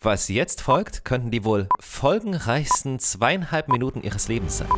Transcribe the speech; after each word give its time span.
Was 0.00 0.28
jetzt 0.28 0.60
folgt, 0.60 1.04
könnten 1.04 1.32
die 1.32 1.44
wohl 1.44 1.68
folgenreichsten 1.80 3.00
zweieinhalb 3.00 3.68
Minuten 3.68 4.02
Ihres 4.02 4.28
Lebens 4.28 4.58
sein. 4.58 4.68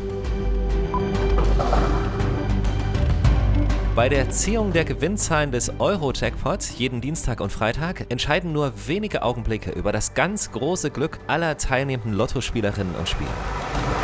Bei 3.95 4.09
der 4.09 4.31
Ziehung 4.31 4.73
der 4.73 4.83
Gewinnzahlen 4.83 5.51
des 5.51 5.79
Euro-Jackpots 5.79 6.79
jeden 6.79 7.01
Dienstag 7.01 7.39
und 7.39 7.51
Freitag 7.51 8.07
entscheiden 8.09 8.51
nur 8.51 8.73
wenige 8.87 9.21
Augenblicke 9.21 9.69
über 9.69 9.91
das 9.91 10.15
ganz 10.15 10.51
große 10.51 10.89
Glück 10.89 11.19
aller 11.27 11.55
teilnehmenden 11.57 12.13
Lottospielerinnen 12.13 12.95
und 12.95 13.07
Spieler. 13.07 14.00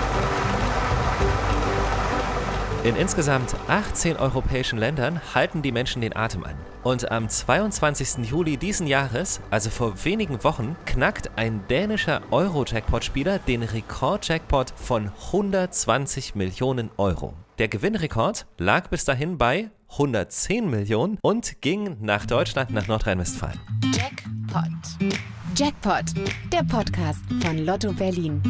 In 2.88 2.96
insgesamt 2.96 3.54
18 3.68 4.16
europäischen 4.16 4.80
Ländern 4.80 5.20
halten 5.36 5.62
die 5.62 5.74
Menschen 5.74 6.02
den 6.02 6.16
Atem 6.16 6.46
an. 6.46 6.56
Und 6.84 7.12
am 7.12 7.28
22. 7.28 8.30
Juli 8.30 8.56
diesen 8.56 8.88
Jahres, 8.88 9.42
also 9.52 9.70
vor 9.70 10.06
wenigen 10.06 10.42
Wochen, 10.46 10.78
knackt 10.86 11.32
ein 11.36 11.68
dänischer 11.68 12.22
Euro-Jackpot-Spieler 12.32 13.40
den 13.40 13.64
Rekord-Jackpot 13.64 14.72
von 14.78 15.12
120 15.34 16.36
Millionen 16.36 16.90
Euro. 16.96 17.34
Der 17.58 17.68
Gewinnrekord 17.68 18.46
lag 18.58 18.88
bis 18.88 19.04
dahin 19.04 19.38
bei 19.38 19.70
110 19.90 20.70
Millionen 20.70 21.18
und 21.22 21.62
ging 21.62 21.98
nach 22.00 22.26
Deutschland, 22.26 22.72
nach 22.72 22.88
Nordrhein-Westfalen. 22.88 23.60
Jackpot. 23.94 25.14
Jackpot, 25.58 26.06
der 26.54 26.64
Podcast 26.64 27.20
von 27.42 27.66
Lotto 27.66 27.92
Berlin. 27.92 28.42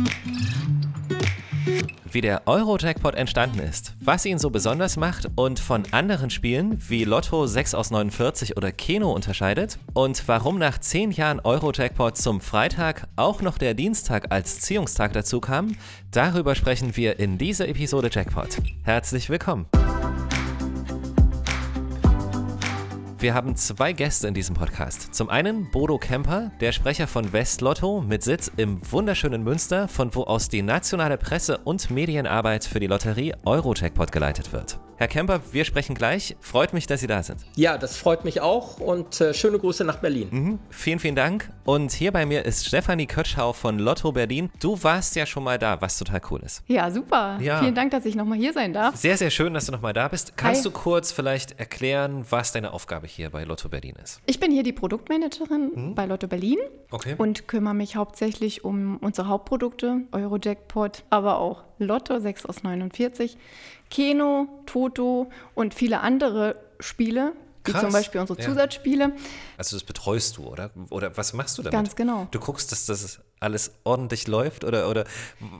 Wie 2.11 2.21
der 2.21 2.43
Euro-Jackpot 2.47 3.15
entstanden 3.15 3.59
ist, 3.59 3.93
was 3.99 4.25
ihn 4.25 4.39
so 4.39 4.49
besonders 4.49 4.97
macht 4.97 5.27
und 5.35 5.59
von 5.59 5.83
anderen 5.91 6.29
Spielen 6.29 6.81
wie 6.87 7.03
Lotto 7.03 7.45
6 7.45 7.75
aus 7.75 7.91
49 7.91 8.57
oder 8.57 8.71
Keno 8.71 9.11
unterscheidet 9.11 9.77
und 9.93 10.27
warum 10.27 10.57
nach 10.57 10.79
10 10.79 11.11
Jahren 11.11 11.39
Euro-Jackpot 11.39 12.17
zum 12.17 12.41
Freitag 12.41 13.07
auch 13.15 13.41
noch 13.41 13.57
der 13.57 13.73
Dienstag 13.73 14.31
als 14.31 14.61
Ziehungstag 14.61 15.13
dazu 15.13 15.39
kam, 15.39 15.75
darüber 16.11 16.55
sprechen 16.55 16.95
wir 16.95 17.19
in 17.19 17.37
dieser 17.37 17.67
Episode 17.67 18.09
Jackpot. 18.11 18.57
Herzlich 18.83 19.29
willkommen! 19.29 19.67
Wir 23.19 23.33
haben 23.33 23.55
zwei 23.55 23.93
Gäste 23.93 24.27
in 24.27 24.35
diesem 24.35 24.55
Podcast. 24.55 25.15
Zum 25.15 25.29
einen 25.29 25.71
Bodo 25.71 25.97
Kemper, 25.97 26.51
der 26.59 26.71
Sprecher 26.71 27.07
von 27.07 27.33
Westlotto 27.33 27.99
mit 27.99 28.21
Sitz 28.21 28.51
im 28.57 28.79
wunderschönen 28.91 29.43
Münster, 29.43 29.87
von 29.87 30.13
wo 30.13 30.23
aus 30.23 30.49
die 30.49 30.61
nationale 30.61 31.17
Presse- 31.17 31.57
und 31.57 31.89
Medienarbeit 31.89 32.63
für 32.63 32.79
die 32.79 32.85
Lotterie 32.85 33.33
Eurojackpot 33.43 34.11
geleitet 34.11 34.53
wird. 34.53 34.79
Herr 34.99 35.07
Kemper, 35.07 35.41
wir 35.51 35.63
sprechen 35.63 35.93
gleich. 35.93 36.35
Freut 36.41 36.73
mich, 36.73 36.87
dass 36.87 37.01
Sie 37.01 37.07
da 37.07 37.21
sind. 37.21 37.39
Ja, 37.55 37.77
das 37.77 37.97
freut 37.97 38.25
mich 38.25 38.41
auch 38.41 38.79
und 38.79 39.21
äh, 39.21 39.31
schöne 39.35 39.59
Grüße 39.59 39.83
nach 39.83 39.97
Berlin. 39.99 40.27
Mhm, 40.31 40.59
vielen, 40.71 40.97
vielen 40.97 41.15
Dank. 41.15 41.51
Und 41.65 41.91
hier 41.91 42.11
bei 42.11 42.25
mir 42.25 42.43
ist 42.45 42.65
Stefanie 42.65 43.05
Kötschau 43.05 43.53
von 43.53 43.77
Lotto 43.77 44.11
Berlin. 44.11 44.49
Du 44.59 44.81
warst 44.81 45.15
ja 45.15 45.27
schon 45.27 45.43
mal 45.43 45.59
da, 45.59 45.79
was 45.81 45.99
total 45.99 46.19
cool 46.31 46.39
ist. 46.43 46.63
Ja, 46.65 46.89
super. 46.89 47.37
Ja. 47.39 47.59
Vielen 47.59 47.75
Dank, 47.75 47.91
dass 47.91 48.05
ich 48.05 48.15
nochmal 48.15 48.39
hier 48.39 48.53
sein 48.53 48.73
darf. 48.73 48.95
Sehr, 48.95 49.17
sehr 49.17 49.29
schön, 49.29 49.53
dass 49.53 49.67
du 49.67 49.71
nochmal 49.71 49.93
da 49.93 50.07
bist. 50.07 50.35
Kannst 50.35 50.61
Hi. 50.65 50.71
du 50.71 50.71
kurz 50.71 51.11
vielleicht 51.11 51.59
erklären, 51.59 52.25
was 52.31 52.51
deine 52.51 52.73
Aufgabe 52.73 53.05
hier 53.05 53.29
bei 53.29 53.43
Lotto 53.43 53.69
Berlin 53.69 53.97
ist? 54.03 54.19
Ich 54.25 54.39
bin 54.39 54.51
hier 54.51 54.63
die 54.63 54.73
Produktmanagerin 54.73 55.93
bei 55.93 56.07
Lotto 56.07 56.27
Berlin 56.27 56.57
Okay. 56.89 57.13
und 57.19 57.47
kümmere 57.47 57.75
mich 57.75 57.97
hauptsächlich 57.97 58.63
um 58.63 58.97
unsere 58.97 59.27
Hauptprodukte, 59.27 60.01
Eurojackpot, 60.11 61.03
aber 61.11 61.37
auch 61.37 61.66
Lotto 61.79 62.19
6 62.19 62.45
aus 62.45 62.63
49, 62.63 63.37
Keno, 63.89 64.47
Toto 64.65 65.29
und 65.55 65.73
viele 65.73 66.01
andere 66.01 66.55
Spiele, 66.79 67.33
wie 67.65 67.71
Krass. 67.71 67.81
zum 67.81 67.91
Beispiel 67.91 68.21
unsere 68.21 68.39
Ja. 68.39 68.45
Zusatzspiele. 68.47 69.11
Also 69.57 69.75
das 69.75 69.83
betreust 69.83 70.37
du, 70.37 70.45
oder? 70.47 70.71
Oder 70.89 71.15
was 71.17 71.33
machst 71.33 71.57
du 71.57 71.61
damit? 71.61 71.73
Ganz 71.73 71.95
genau. 71.95 72.27
Du 72.31 72.39
guckst, 72.39 72.71
dass 72.71 72.85
das 72.85 73.19
alles 73.39 73.71
ordentlich 73.83 74.27
läuft 74.27 74.63
oder, 74.63 74.89
oder 74.89 75.03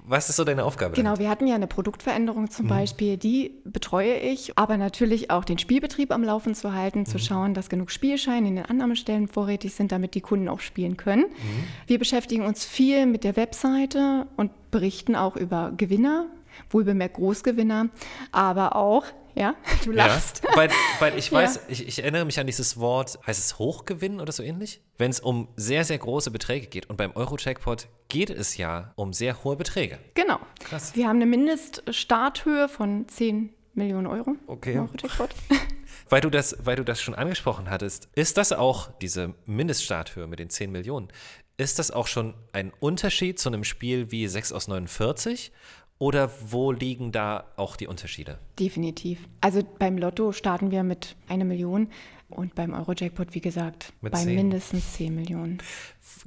was 0.07 0.29
ist 0.29 0.35
so 0.37 0.43
deine 0.43 0.63
Aufgabe? 0.65 0.95
Genau, 0.95 1.19
wir 1.19 1.29
hatten 1.29 1.45
ja 1.47 1.55
eine 1.55 1.67
Produktveränderung 1.67 2.43
Mhm. 2.43 2.49
zum 2.51 2.67
Beispiel, 2.67 3.17
die 3.17 3.51
betreue 3.65 4.17
ich, 4.17 4.57
aber 4.57 4.77
natürlich 4.77 5.29
auch 5.29 5.45
den 5.45 5.57
Spielbetrieb 5.59 6.11
am 6.11 6.23
Laufen 6.23 6.55
zu 6.55 6.73
halten, 6.73 6.99
Mhm. 7.01 7.05
zu 7.05 7.19
schauen, 7.19 7.53
dass 7.53 7.69
genug 7.69 7.91
Spielscheine 7.91 8.47
in 8.47 8.55
den 8.55 8.65
Annahmestellen 8.65 9.27
vorrätig 9.27 9.75
sind, 9.75 9.91
damit 9.91 10.15
die 10.15 10.21
Kunden 10.21 10.49
auch 10.49 10.59
spielen 10.59 10.97
können. 10.97 11.23
Mhm. 11.23 11.63
Wir 11.85 11.99
beschäftigen 11.99 12.45
uns 12.45 12.65
viel 12.65 13.05
mit 13.05 13.23
der 13.23 13.35
Webseite 13.35 14.27
und 14.37 14.51
berichten 14.71 15.15
auch 15.15 15.35
über 15.35 15.71
Gewinner, 15.77 16.25
wohlbemerkt 16.71 17.15
Großgewinner, 17.15 17.89
aber 18.31 18.75
auch, 18.75 19.05
ja, 19.37 19.55
du 19.85 19.91
lachst. 19.91 20.41
Ja, 20.43 20.55
weil, 20.55 20.69
weil 20.99 21.17
ich 21.17 21.29
Ja. 21.31 21.39
weiß, 21.39 21.61
ich, 21.67 21.87
ich 21.87 21.99
erinnere 21.99 22.25
mich 22.25 22.39
an 22.39 22.47
dieses 22.47 22.77
Wort, 22.77 23.19
heißt 23.25 23.39
es 23.39 23.59
Hochgewinn 23.59 24.19
oder 24.19 24.31
so 24.31 24.43
ähnlich? 24.43 24.81
Wenn 24.97 25.11
es 25.11 25.19
um 25.19 25.47
sehr, 25.55 25.83
sehr 25.83 25.97
große 25.97 26.31
Beträge 26.31 26.67
geht. 26.67 26.89
Und 26.89 26.97
beim 26.97 27.15
Euro-Jackpot 27.15 27.87
geht 28.09 28.29
es 28.29 28.57
ja 28.57 28.93
um 28.95 29.13
sehr 29.13 29.43
hohe 29.43 29.55
Beträge. 29.55 29.99
Genau. 30.15 30.39
Krass. 30.63 30.95
Wir 30.95 31.07
haben 31.07 31.17
eine 31.17 31.25
Mindeststarthöhe 31.27 32.67
von 32.69 33.07
10 33.07 33.53
Millionen 33.73 34.07
Euro. 34.07 34.35
Okay. 34.47 34.73
im 34.73 34.81
Eurojackpot. 34.81 35.29
Weil 36.09 36.21
du, 36.21 36.29
das, 36.29 36.55
weil 36.61 36.77
du 36.77 36.85
das 36.85 37.01
schon 37.01 37.15
angesprochen 37.15 37.69
hattest, 37.69 38.07
ist 38.15 38.37
das 38.37 38.53
auch, 38.53 38.91
diese 39.01 39.33
Mindeststarthöhe 39.45 40.25
mit 40.25 40.39
den 40.39 40.49
10 40.49 40.71
Millionen, 40.71 41.09
ist 41.57 41.79
das 41.79 41.91
auch 41.91 42.07
schon 42.07 42.33
ein 42.53 42.71
Unterschied 42.79 43.39
zu 43.39 43.49
einem 43.49 43.65
Spiel 43.65 44.09
wie 44.09 44.25
6 44.27 44.53
aus 44.53 44.69
49? 44.69 45.51
Oder 45.99 46.29
wo 46.49 46.71
liegen 46.71 47.11
da 47.11 47.45
auch 47.55 47.75
die 47.75 47.87
Unterschiede? 47.87 48.37
Definitiv. 48.59 49.27
Also 49.41 49.61
beim 49.79 49.97
Lotto 49.97 50.31
starten 50.31 50.69
wir 50.69 50.83
mit 50.83 51.15
einer 51.27 51.45
Million 51.45 51.89
und 52.29 52.55
beim 52.55 52.73
Eurojackpot, 52.73 53.33
wie 53.33 53.41
gesagt, 53.41 53.93
Mit 54.01 54.13
bei 54.13 54.19
10. 54.19 54.35
mindestens 54.35 54.93
10 54.93 55.15
Millionen. 55.15 55.59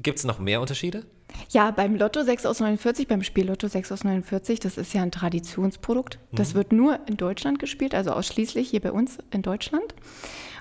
Gibt 0.00 0.18
es 0.18 0.24
noch 0.24 0.38
mehr 0.38 0.60
Unterschiede? 0.60 1.04
Ja, 1.50 1.70
beim 1.70 1.94
Lotto 1.94 2.22
6 2.22 2.46
aus 2.46 2.58
49, 2.58 3.06
beim 3.06 3.22
Spiel 3.22 3.46
Lotto 3.46 3.68
6 3.68 3.92
aus 3.92 4.02
49, 4.02 4.58
das 4.58 4.76
ist 4.76 4.92
ja 4.94 5.02
ein 5.02 5.12
Traditionsprodukt. 5.12 6.18
Mhm. 6.30 6.36
Das 6.36 6.54
wird 6.54 6.72
nur 6.72 6.98
in 7.06 7.16
Deutschland 7.16 7.58
gespielt, 7.58 7.94
also 7.94 8.10
ausschließlich 8.10 8.70
hier 8.70 8.80
bei 8.80 8.90
uns 8.90 9.18
in 9.30 9.42
Deutschland. 9.42 9.94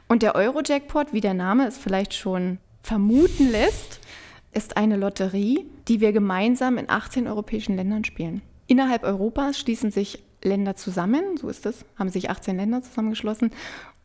Und 0.07 0.21
der 0.21 0.35
Eurojackpot, 0.35 1.13
wie 1.13 1.21
der 1.21 1.33
Name 1.33 1.67
es 1.67 1.77
vielleicht 1.77 2.13
schon 2.13 2.59
vermuten 2.81 3.49
lässt, 3.49 3.99
ist 4.51 4.77
eine 4.77 4.97
Lotterie, 4.97 5.65
die 5.87 6.01
wir 6.01 6.11
gemeinsam 6.11 6.77
in 6.77 6.89
18 6.89 7.27
europäischen 7.27 7.75
Ländern 7.75 8.03
spielen. 8.03 8.41
Innerhalb 8.69 9.03
Europas 9.03 9.59
schließen 9.59 9.91
sich 9.91 10.24
Länder 10.44 10.75
zusammen, 10.75 11.35
so 11.38 11.50
ist 11.50 11.66
es, 11.66 11.84
haben 11.97 12.09
sich 12.09 12.30
18 12.30 12.56
Länder 12.56 12.81
zusammengeschlossen 12.81 13.52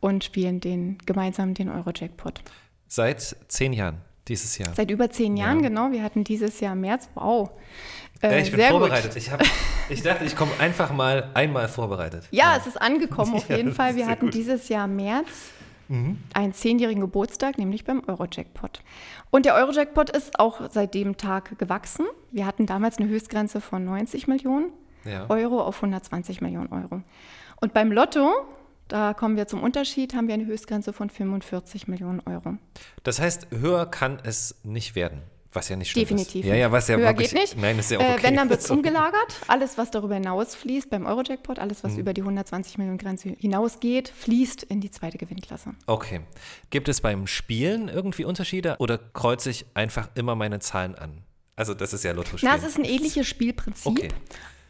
und 0.01 0.25
spielen 0.25 0.59
den, 0.61 0.99
gemeinsam 1.07 1.55
den 1.55 1.69
Eurojackpot. 1.69 2.43
Seit 2.89 3.37
zehn 3.49 3.73
Jahren, 3.73 3.99
dieses 4.27 4.59
Jahr. 4.59 4.73
Seit 4.75 4.91
über 4.91 5.11
zehn 5.11 5.37
Jahren, 5.37 5.63
Ja. 5.63 5.69
genau. 5.69 5.93
Wir 5.93 6.03
hatten 6.03 6.25
dieses 6.25 6.59
Jahr 6.61 6.73
im 6.73 6.81
März, 6.81 7.09
wow. 7.15 7.51
Ja, 8.23 8.31
Äh, 8.31 8.41
ich 8.43 8.51
bin 8.51 8.59
sehr 8.61 8.71
vorbereitet. 8.71 9.13
Gut. 9.13 9.17
Ich, 9.23 9.31
hab, 9.31 9.43
ich 9.91 10.03
dachte, 10.03 10.25
ich 10.25 10.35
komme 10.35 10.51
einfach 10.59 10.93
mal 10.93 11.31
einmal 11.35 11.69
vorbereitet. 11.69 12.25
Ja, 12.31 12.57
es 12.57 12.67
ist 12.67 12.81
angekommen 12.81 13.35
auf 13.37 13.49
Ja, 13.49 13.57
jeden 13.57 13.69
das 13.69 13.77
Fall. 13.77 13.97
Wir 13.97 14.07
hatten 14.07 14.27
gut. 14.27 14.35
Dieses 14.35 14.69
Jahr 14.69 14.87
im 14.87 14.97
März 15.89 16.17
einen 16.35 16.53
zehnjährigen 16.53 17.01
Geburtstag, 17.01 17.59
nämlich 17.59 17.85
beim 17.85 18.03
Eurojackpot. 18.07 18.83
Und 19.31 19.47
der 19.47 19.55
Eurojackpot 19.55 20.11
ist 20.11 20.39
auch 20.39 20.71
seit 20.71 20.95
dem 20.95 21.17
Tag 21.17 21.59
gewachsen. 21.59 22.07
Wir 22.31 22.47
hatten 22.47 22.67
damals 22.67 22.99
eine 22.99 23.09
Höchstgrenze 23.09 23.61
von 23.61 23.85
90 23.85 24.27
Millionen 24.27 24.73
Ja. 25.05 25.29
Euro 25.29 25.61
auf 25.61 25.77
120 25.77 26.41
Millionen 26.41 26.73
Euro. 26.73 27.03
Und 27.61 27.75
beim 27.75 27.93
Lotto, 27.93 28.31
da 28.89 29.15
kommen 29.15 29.37
wir 29.37 29.47
zum 29.47 29.63
Unterschied, 29.63 30.15
haben 30.15 30.27
wir 30.29 30.35
eine 30.35 30.47
Höchstgrenze 30.47 30.93
von 30.93 31.11
45 31.11 31.89
Millionen 31.89 32.21
Euro. 32.21 32.57
Das 33.03 33.21
heißt, 33.21 33.49
höher 33.51 33.87
kann 33.87 34.19
es 34.25 34.57
nicht 34.63 34.95
werden. 34.95 35.23
Was 35.55 35.69
ja 35.69 35.77
nicht 35.77 35.91
stimmt. 35.91 36.11
Definitiv. 36.11 36.45
Ja, 36.45 36.55
ja, 36.57 36.71
was 36.73 36.89
ja 36.89 36.97
Höher 36.97 37.07
wirklich, 37.09 37.31
geht 37.31 37.41
nicht. 37.41 37.57
Nein, 37.57 37.79
ist 37.79 37.91
ja 37.91 37.99
auch 37.99 38.03
Äh, 38.03 38.13
okay. 38.15 38.23
wenn, 38.25 38.37
dann 38.37 38.51
wird 38.51 38.61
es 38.61 38.71
umgelagert. 38.71 39.41
Alles, 39.47 39.79
was 39.79 39.91
darüber 39.91 40.15
hinaus 40.17 40.55
fließt 40.57 40.91
beim 40.91 41.07
Eurojackpot, 41.07 41.59
alles, 41.59 41.83
Mhm. 41.83 41.89
was 41.89 41.97
über 41.97 42.13
die 42.13 42.23
120 42.23 42.77
Millionen 42.77 42.99
Grenze 42.99 43.31
hinausgeht, 43.39 44.09
fließt 44.09 44.65
in 44.65 44.81
die 44.81 44.91
zweite 44.91 45.17
Gewinnklasse. 45.17 45.71
Okay. 45.87 46.21
Gibt 46.71 46.89
es 46.89 47.01
beim 47.01 47.27
Spielen 47.27 47.89
irgendwie 47.89 48.25
Unterschiede 48.25 48.77
oder 48.81 48.99
kreuze 48.99 49.49
ich 49.51 49.65
einfach 49.75 50.09
immer 50.17 50.35
meine 50.35 50.59
Zahlen 50.59 50.95
an? 50.97 51.23
Also, 51.57 51.73
das 51.73 51.93
ist 51.95 52.03
ja 52.03 52.11
lotto 52.11 52.37
Na, 52.43 52.57
es 52.57 52.65
ist 52.65 52.77
ein 52.77 52.85
ähnliches 52.85 53.27
Spielprinzip. 53.29 53.87
Okay. 53.87 54.09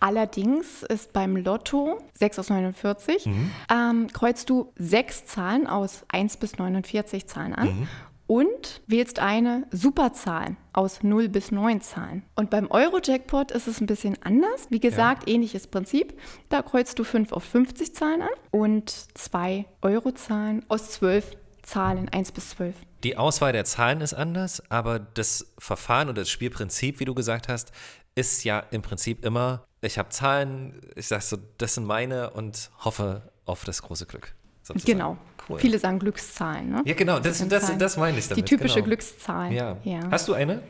Allerdings 0.01 0.83
ist 0.83 1.13
beim 1.15 1.37
Lotto 1.37 1.99
6 2.13 2.39
aus 2.39 2.51
49, 2.51 3.25
Mhm. 3.25 3.51
ähm, 3.73 4.07
kreuzt 4.13 4.51
du 4.51 4.71
sechs 4.77 5.25
Zahlen 5.25 5.67
aus 5.67 6.05
1 6.09 6.37
bis 6.37 6.59
49 6.59 7.27
Zahlen 7.27 7.55
an. 7.55 7.69
Mhm. 7.81 7.89
Und 8.27 8.81
wählst 8.87 9.19
eine 9.19 9.67
Superzahl 9.71 10.57
aus 10.73 11.03
0 11.03 11.29
bis 11.29 11.51
9 11.51 11.83
Zahlen. 11.83 12.25
Und 12.35 12.49
beim 12.49 12.71
Eurojackpot 12.71 13.51
ist 13.51 13.69
es 13.69 13.81
ein 13.81 13.87
bisschen 13.87 14.17
anders. 14.23 14.69
Wie 14.71 14.81
gesagt, 14.81 15.29
ähnliches 15.29 15.67
Prinzip. 15.67 16.19
Da 16.49 16.63
kreuzt 16.63 16.99
du 16.99 17.05
5 17.05 17.33
auf 17.33 17.45
50 17.45 17.95
Zahlen 17.95 18.23
an 18.23 18.29
und 18.51 18.91
zwei 19.17 19.67
Eurozahlen 19.83 20.65
aus 20.69 20.91
12 20.93 21.37
Zahlen, 21.63 22.09
1 22.09 22.33
bis 22.33 22.51
12. 22.51 22.75
Die 23.05 23.17
Auswahl 23.19 23.53
der 23.53 23.65
Zahlen 23.67 24.01
ist 24.01 24.15
anders, 24.15 24.63
aber 24.71 24.99
das 24.99 25.53
Verfahren 25.59 26.09
oder 26.09 26.23
das 26.23 26.31
Spielprinzip, 26.31 27.01
wie 27.01 27.05
du 27.05 27.15
gesagt 27.15 27.49
hast, 27.49 27.73
ist 28.15 28.45
ja 28.45 28.61
im 28.71 28.83
Prinzip 28.83 29.25
immer, 29.25 29.65
ich 29.83 29.99
habe 29.99 30.09
Zahlen, 30.09 30.81
ich 30.97 31.09
sage 31.09 31.23
so, 31.23 31.37
das 31.59 31.75
sind 31.75 31.85
meine 31.85 32.31
und 32.31 32.71
hoffe 32.85 33.31
auf 33.45 33.65
das 33.65 33.83
große 33.83 34.07
Glück. 34.07 34.35
sozusagen. 34.63 34.91
Genau. 34.91 35.19
Cool. 35.49 35.59
Viele 35.59 35.79
sagen 35.79 35.99
Glückszahlen. 35.99 36.71
Ne? 36.71 36.83
Ja, 36.85 36.95
genau, 36.95 37.19
das, 37.21 37.47
das, 37.49 37.77
das 37.79 37.97
meine 37.97 38.19
ich 38.19 38.29
damit. 38.29 38.45
Die 38.45 38.49
typische 38.49 38.77
genau. 38.77 38.87
Glückszahl. 38.87 39.53
Ja. 39.53 39.77
ja. 39.85 40.01
Hast 40.11 40.27
du 40.29 40.35
eine? 40.35 40.63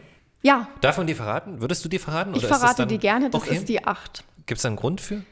Ja, 0.42 0.68
Darf 0.80 0.98
man 0.98 1.06
die 1.06 1.14
verraten? 1.14 1.60
Würdest 1.60 1.84
du 1.84 1.88
die 1.88 1.98
verraten? 1.98 2.34
ich 2.34 2.44
verrate 2.44 2.82
dann- 2.82 2.88
die 2.88 2.98
gerne, 2.98 3.30
das 3.30 3.42
okay. 3.42 3.54
ist 3.56 3.68
die 3.68 3.84
8. 3.84 4.24
Gibt 4.46 4.58
es 4.58 4.62
da 4.62 4.68
einen 4.68 4.76
Grund 4.76 5.00
für? 5.00 5.22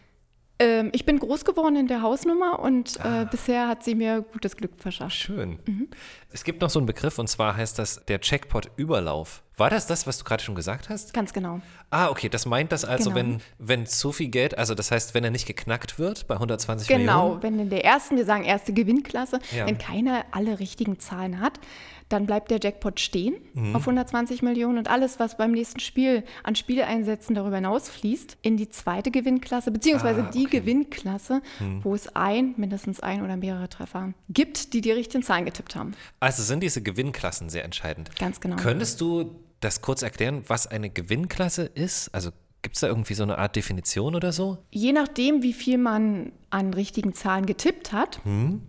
Ähm, 0.59 0.91
ich 0.95 1.05
bin 1.05 1.19
groß 1.19 1.45
geworden 1.45 1.77
in 1.77 1.87
der 1.89 2.03
Hausnummer 2.03 2.61
und 2.61 2.99
Ah. 3.05 3.23
äh, 3.23 3.27
bisher 3.31 3.69
hat 3.69 3.83
sie 3.85 3.95
mir 3.95 4.23
gutes 4.23 4.57
Glück 4.57 4.73
verschafft. 4.79 5.15
Schön. 5.15 5.59
Mhm. 5.67 5.89
Es 6.31 6.45
gibt 6.45 6.61
noch 6.63 6.71
so 6.71 6.79
einen 6.79 6.87
Begriff 6.87 7.19
und 7.19 7.27
zwar 7.29 7.57
heißt 7.57 7.79
das 7.79 8.05
der 8.07 8.21
Jackpot-Überlauf. 8.23 9.43
War 9.59 9.69
das 9.71 9.87
das, 9.87 10.07
was 10.07 10.19
du 10.19 10.25
gerade 10.25 10.43
schon 10.43 10.55
gesagt 10.55 10.89
hast? 10.89 11.13
Ganz 11.13 11.33
genau. 11.33 11.61
Ah, 11.91 12.09
okay, 12.09 12.29
das 12.31 12.47
meint 12.47 12.73
das 12.73 12.85
also, 12.85 13.11
Genau. 13.11 13.17
wenn, 13.17 13.41
wenn 13.59 13.87
zu 13.87 14.11
viel 14.13 14.29
Geld, 14.29 14.57
also 14.57 14.75
das 14.75 14.91
heißt, 14.91 15.13
wenn 15.15 15.25
er 15.25 15.31
nicht 15.31 15.47
geknackt 15.47 15.99
wird 15.99 16.27
bei 16.27 16.35
120 16.37 16.89
Genau, 16.89 17.23
Millionen. 17.37 17.43
wenn 17.43 17.59
in 17.59 17.71
der 17.71 17.85
ersten, 17.85 18.17
wir 18.17 18.25
sagen 18.25 18.45
erste 18.45 18.73
Gewinnklasse, 18.73 19.41
Ja. 19.55 19.67
wenn 19.67 19.77
keiner 19.79 20.25
alle 20.31 20.59
richtigen 20.59 20.99
Zahlen 20.99 21.39
hat, 21.41 21.61
dann 22.09 22.27
bleibt 22.27 22.51
der 22.51 22.61
Jackpot 22.63 23.01
stehen 23.01 23.37
Mhm. 23.55 23.75
auf 23.77 23.87
120 23.87 24.43
Millionen 24.43 24.77
und 24.79 24.89
alles, 24.91 25.19
was 25.19 25.37
beim 25.39 25.53
nächsten 25.53 25.81
Spiel 25.81 26.25
an 26.45 26.55
Spieleinsätzen 26.57 27.35
darüber 27.35 27.57
hinaus 27.57 27.89
fließt, 27.89 28.37
in 28.43 28.57
die 28.59 28.69
zweite 28.69 29.11
Gewinnklasse, 29.11 29.71
beziehungsweise 29.71 30.25
Ah, 30.25 30.31
die 30.31 30.47
okay. 30.47 30.61
Gewinnklasse, 30.61 31.41
Hm. 31.59 31.85
wo 31.85 31.95
es 31.95 32.15
ein, 32.17 32.55
mindestens 32.57 33.01
ein 33.01 33.23
oder 33.23 33.37
mehrere 33.37 33.69
Treffer 33.69 34.13
gibt, 34.29 34.73
die 34.75 34.81
die 34.83 34.91
richtigen 34.93 35.23
Zahlen 35.23 35.45
getippt 35.47 35.75
haben. 35.77 35.93
Also 36.21 36.43
sind 36.43 36.63
diese 36.63 36.83
Gewinnklassen 36.83 37.49
sehr 37.49 37.65
entscheidend. 37.65 38.11
Ganz 38.19 38.41
genau. 38.41 38.57
Könntest 38.57 39.01
du 39.01 39.37
das 39.63 39.81
kurz 39.81 40.03
erklären, 40.03 40.43
was 40.47 40.67
eine 40.67 40.91
Gewinnklasse 40.91 41.63
ist? 41.65 42.15
Also 42.15 42.31
gibt 42.63 42.77
es 42.77 42.81
da 42.81 42.87
irgendwie 42.89 43.15
so 43.15 43.23
eine 43.23 43.39
Art 43.39 43.57
Definition 43.57 44.15
oder 44.15 44.33
so? 44.33 44.59
Je 44.71 44.93
nachdem, 44.93 45.43
wie 45.43 45.53
viel 45.53 45.79
man 45.79 46.33
an 46.51 46.75
richtigen 46.75 47.13
Zahlen 47.15 47.47
getippt 47.47 47.93
hat, 47.93 48.21
Hm. 48.25 48.63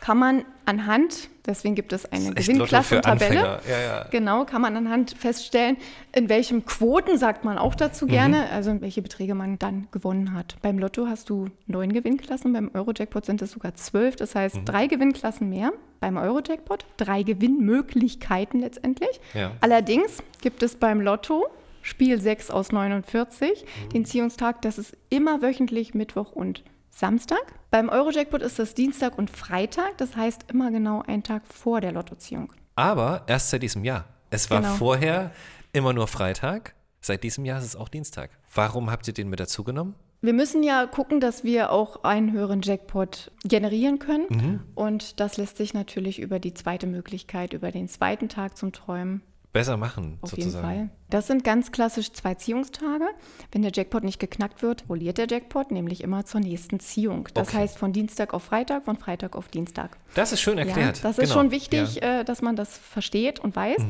kann 0.00 0.18
man 0.18 0.44
anhand, 0.64 1.28
deswegen 1.46 1.74
gibt 1.74 1.92
es 1.92 2.04
eine 2.10 2.34
Gewinnklassentabelle. 2.34 3.60
Ja, 3.68 3.78
ja. 3.80 4.04
genau, 4.10 4.44
kann 4.44 4.60
man 4.62 4.76
anhand 4.76 5.12
feststellen, 5.18 5.76
in 6.14 6.28
welchem 6.28 6.64
Quoten, 6.66 7.16
sagt 7.18 7.44
man 7.44 7.58
auch 7.58 7.72
Mhm. 7.74 7.78
dazu 7.78 8.06
gerne, 8.06 8.50
also 8.50 8.80
welche 8.80 9.02
Beträge 9.02 9.34
man 9.34 9.58
dann 9.58 9.88
gewonnen 9.92 10.34
hat. 10.34 10.56
Beim 10.62 10.78
Lotto 10.78 11.06
hast 11.06 11.30
du 11.30 11.46
neun 11.66 11.92
Gewinnklassen, 11.92 12.52
beim 12.52 12.70
Euro-Jackpot 12.74 13.24
sind 13.24 13.40
es 13.42 13.52
sogar 13.52 13.74
zwölf, 13.74 14.16
das 14.16 14.34
heißt 14.34 14.56
Mhm. 14.56 14.64
drei 14.64 14.86
Gewinnklassen 14.86 15.48
mehr 15.48 15.72
beim 16.02 16.16
Euro-Jackpot, 16.16 16.84
drei 16.96 17.22
Gewinnmöglichkeiten 17.22 18.60
letztendlich. 18.60 19.20
Ja. 19.34 19.52
Allerdings 19.60 20.22
gibt 20.40 20.62
es 20.62 20.74
beim 20.74 21.00
Lotto 21.00 21.46
Spiel 21.80 22.20
6 22.20 22.50
aus 22.50 22.70
49, 22.72 23.64
Mhm. 23.64 23.88
den 23.90 24.04
Ziehungstag, 24.04 24.62
das 24.62 24.78
ist 24.78 24.96
immer 25.10 25.42
wöchentlich 25.42 25.94
Mittwoch 25.94 26.32
und 26.32 26.62
Samstag. 26.90 27.40
Beim 27.70 27.88
Euro-Jackpot 27.88 28.42
ist 28.42 28.58
das 28.58 28.74
Dienstag 28.74 29.16
und 29.16 29.30
Freitag, 29.30 29.96
das 29.98 30.14
heißt 30.16 30.46
immer 30.52 30.70
genau 30.70 31.02
ein 31.06 31.22
Tag 31.22 31.42
vor 31.46 31.80
der 31.80 31.92
Lottoziehung. 31.92 32.52
Aber 32.76 33.22
erst 33.26 33.50
seit 33.50 33.62
diesem 33.62 33.84
Jahr. 33.84 34.04
Es 34.30 34.50
war 34.50 34.60
Genau. 34.60 34.74
vorher 34.74 35.30
immer 35.72 35.92
nur 35.92 36.06
Freitag. 36.08 36.74
Seit 37.00 37.22
diesem 37.24 37.44
Jahr 37.44 37.58
ist 37.58 37.64
es 37.64 37.76
auch 37.76 37.88
Dienstag. 37.88 38.30
Warum 38.54 38.90
habt 38.90 39.06
ihr 39.08 39.14
den 39.14 39.28
mit 39.28 39.40
dazu 39.40 39.64
genommen? 39.64 39.94
Wir 40.24 40.32
müssen 40.32 40.62
ja 40.62 40.86
gucken, 40.86 41.18
dass 41.20 41.42
wir 41.44 41.72
auch 41.72 42.04
einen 42.04 42.32
höheren 42.32 42.62
Jackpot 42.62 43.32
generieren 43.44 43.98
können. 43.98 44.26
Mhm. 44.28 44.60
Und 44.76 45.18
das 45.20 45.36
lässt 45.36 45.56
sich 45.56 45.74
natürlich 45.74 46.20
über 46.20 46.38
die 46.38 46.54
zweite 46.54 46.86
Möglichkeit, 46.86 47.52
über 47.52 47.72
den 47.72 47.88
zweiten 47.88 48.28
Tag 48.28 48.56
zum 48.56 48.72
Träumen 48.72 49.22
Besser 49.52 49.76
machen, 49.76 50.16
Auf 50.22 50.30
sozusagen. 50.30 50.66
jeden 50.70 50.88
Fall. 50.88 50.96
Das 51.10 51.26
sind 51.26 51.44
ganz 51.44 51.72
klassisch 51.72 52.10
zwei 52.12 52.34
Ziehungstage. 52.36 53.04
Wenn 53.50 53.60
der 53.60 53.70
Jackpot 53.74 54.02
nicht 54.02 54.18
geknackt 54.18 54.62
wird, 54.62 54.84
rolliert 54.88 55.18
der 55.18 55.26
Jackpot 55.28 55.70
nämlich 55.72 56.02
immer 56.02 56.24
zur 56.24 56.40
nächsten 56.40 56.80
Ziehung. 56.80 57.28
Das 57.34 57.48
Okay. 57.48 57.58
heißt 57.58 57.76
von 57.76 57.92
Dienstag 57.92 58.32
auf 58.32 58.44
Freitag, 58.44 58.86
von 58.86 58.96
Freitag 58.96 59.36
auf 59.36 59.48
Dienstag. 59.48 59.98
Das 60.14 60.32
ist 60.32 60.40
schön 60.40 60.56
erklärt. 60.56 60.96
Ja, 60.98 61.02
das 61.02 61.18
ist 61.18 61.24
Genau. 61.28 61.34
schon 61.34 61.50
wichtig, 61.50 61.96
Ja. 61.96 62.00
Mhm. 62.14 62.20
äh, 62.20 62.24
dass 62.24 62.40
man 62.40 62.56
das 62.56 62.78
versteht 62.78 63.40
und 63.40 63.54
weiß. 63.54 63.82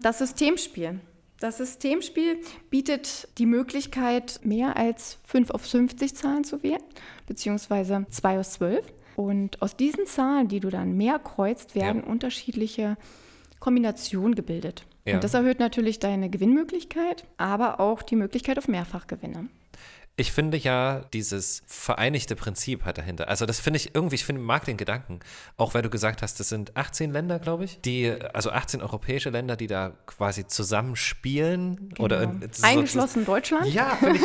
Das 0.00 0.16
Systemspiel. 0.18 1.00
Das 1.40 1.56
Systemspiel 1.56 2.38
bietet 2.68 3.28
die 3.38 3.46
Möglichkeit, 3.46 4.40
mehr 4.44 4.76
als 4.76 5.18
5 5.24 5.50
auf 5.50 5.62
50 5.62 6.14
Zahlen 6.14 6.44
zu 6.44 6.62
wählen, 6.62 6.82
beziehungsweise 7.26 8.06
2 8.10 8.38
aus 8.38 8.52
12. 8.52 8.84
Und 9.16 9.60
aus 9.60 9.74
diesen 9.76 10.06
Zahlen, 10.06 10.48
die 10.48 10.60
du 10.60 10.70
dann 10.70 10.96
mehr 10.96 11.18
kreuzt, 11.18 11.74
werden 11.74 12.02
Ja. 12.02 12.06
unterschiedliche 12.06 12.96
Kombinationen 13.58 14.34
gebildet. 14.34 14.84
Ja. 15.06 15.14
Und 15.14 15.24
das 15.24 15.34
erhöht 15.34 15.60
natürlich 15.60 15.98
deine 15.98 16.28
Gewinnmöglichkeit, 16.30 17.24
aber 17.38 17.80
auch 17.80 18.02
die 18.02 18.16
Möglichkeit 18.16 18.58
auf 18.58 18.68
Mehrfachgewinne. 18.68 19.48
Ich 20.20 20.32
finde 20.32 20.58
ja, 20.58 21.00
dieses 21.14 21.62
vereinigte 21.66 22.36
Prinzip 22.36 22.84
hat 22.84 22.98
dahinter. 22.98 23.28
Also 23.28 23.46
das 23.46 23.58
finde 23.58 23.78
ich 23.78 23.94
irgendwie, 23.94 24.16
ich 24.16 24.24
finde, 24.26 24.42
mag 24.42 24.66
den 24.66 24.76
Gedanken. 24.76 25.20
Auch 25.56 25.72
weil 25.72 25.80
du 25.80 25.88
gesagt 25.88 26.20
hast, 26.20 26.38
das 26.40 26.50
sind 26.50 26.76
18 26.76 27.10
Länder, 27.10 27.38
glaube 27.38 27.64
ich, 27.64 27.80
die, 27.80 28.10
also 28.34 28.50
18 28.50 28.82
europäische 28.82 29.30
Länder, 29.30 29.56
die 29.56 29.66
da 29.66 29.92
quasi 30.06 30.46
zusammen 30.46 30.94
spielen. 30.94 31.94
Oder 31.98 32.26
Genau. 32.26 32.44
in- 32.44 32.52
so- 32.52 32.66
Eingeschlossen 32.66 33.24
Deutschland. 33.24 33.66
Ja, 33.72 33.96
finde 33.96 34.16
ich, 34.16 34.22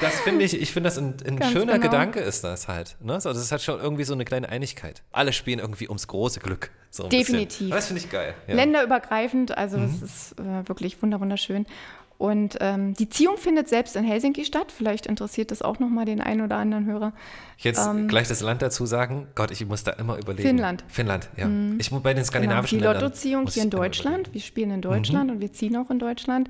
das 0.00 0.20
finde 0.20 0.44
ich, 0.46 0.60
ich 0.60 0.72
finde 0.72 0.88
das 0.88 0.96
ein, 0.98 1.14
ein 1.26 1.42
schöner 1.52 1.74
genau. 1.74 1.90
Gedanke 1.90 2.20
ist 2.20 2.42
das 2.42 2.66
halt. 2.68 2.96
Ne? 3.02 3.12
Also 3.14 3.32
das 3.34 3.52
hat 3.52 3.60
schon 3.60 3.78
irgendwie 3.80 4.04
so 4.04 4.14
eine 4.14 4.24
kleine 4.24 4.48
Einigkeit. 4.48 5.02
Alle 5.12 5.34
spielen 5.34 5.58
irgendwie 5.58 5.88
ums 5.88 6.06
große 6.06 6.40
Glück. 6.40 6.70
So 6.90 7.08
Definitiv. 7.08 7.70
Das 7.70 7.88
finde 7.88 8.00
ich 8.02 8.10
geil. 8.10 8.34
Ja. 8.46 8.54
Länderübergreifend, 8.54 9.56
also 9.58 9.76
Mhm. 9.78 10.00
das 10.00 10.10
ist 10.10 10.40
äh, 10.40 10.68
wirklich 10.68 11.02
wunder 11.02 11.20
wunderschön. 11.20 11.66
Und 12.16 12.56
ähm, 12.60 12.94
die 12.94 13.08
Ziehung 13.08 13.36
findet 13.36 13.68
selbst 13.68 13.96
in 13.96 14.04
Helsinki 14.04 14.44
statt. 14.44 14.72
Vielleicht 14.76 15.06
interessiert 15.06 15.50
das 15.50 15.62
auch 15.62 15.78
nochmal 15.78 16.04
den 16.04 16.20
einen 16.20 16.40
oder 16.42 16.56
anderen 16.56 16.86
Hörer. 16.86 17.12
Jetzt 17.58 17.80
gleich 18.08 18.28
das 18.28 18.40
Land 18.40 18.62
dazu 18.62 18.86
sagen. 18.86 19.26
Gott, 19.34 19.50
ich 19.50 19.66
muss 19.66 19.82
da 19.84 19.90
immer 19.92 20.16
überlegen. 20.16 20.42
ähm, 20.48 20.54
Finnland. 20.56 20.84
Mhm. 20.84 20.90
Finnland, 20.90 21.28
ja. 21.36 21.48
Ich 21.78 21.90
muss 21.90 22.02
bei 22.02 22.10
den 22.14 22.18
Genau, 22.18 22.26
skandinavischen 22.26 22.78
die 22.78 22.84
Ländern. 22.84 23.02
Lottoziehung 23.02 23.46
hier 23.48 23.62
in 23.64 23.70
Deutschland. 23.70 24.28
Mhm. 24.28 24.34
Wir 24.34 24.40
spielen 24.40 24.70
in 24.70 24.80
Deutschland 24.80 25.30
und 25.30 25.40
wir 25.40 25.52
ziehen 25.52 25.76
auch 25.76 25.90
in 25.90 25.98
Deutschland. 25.98 26.48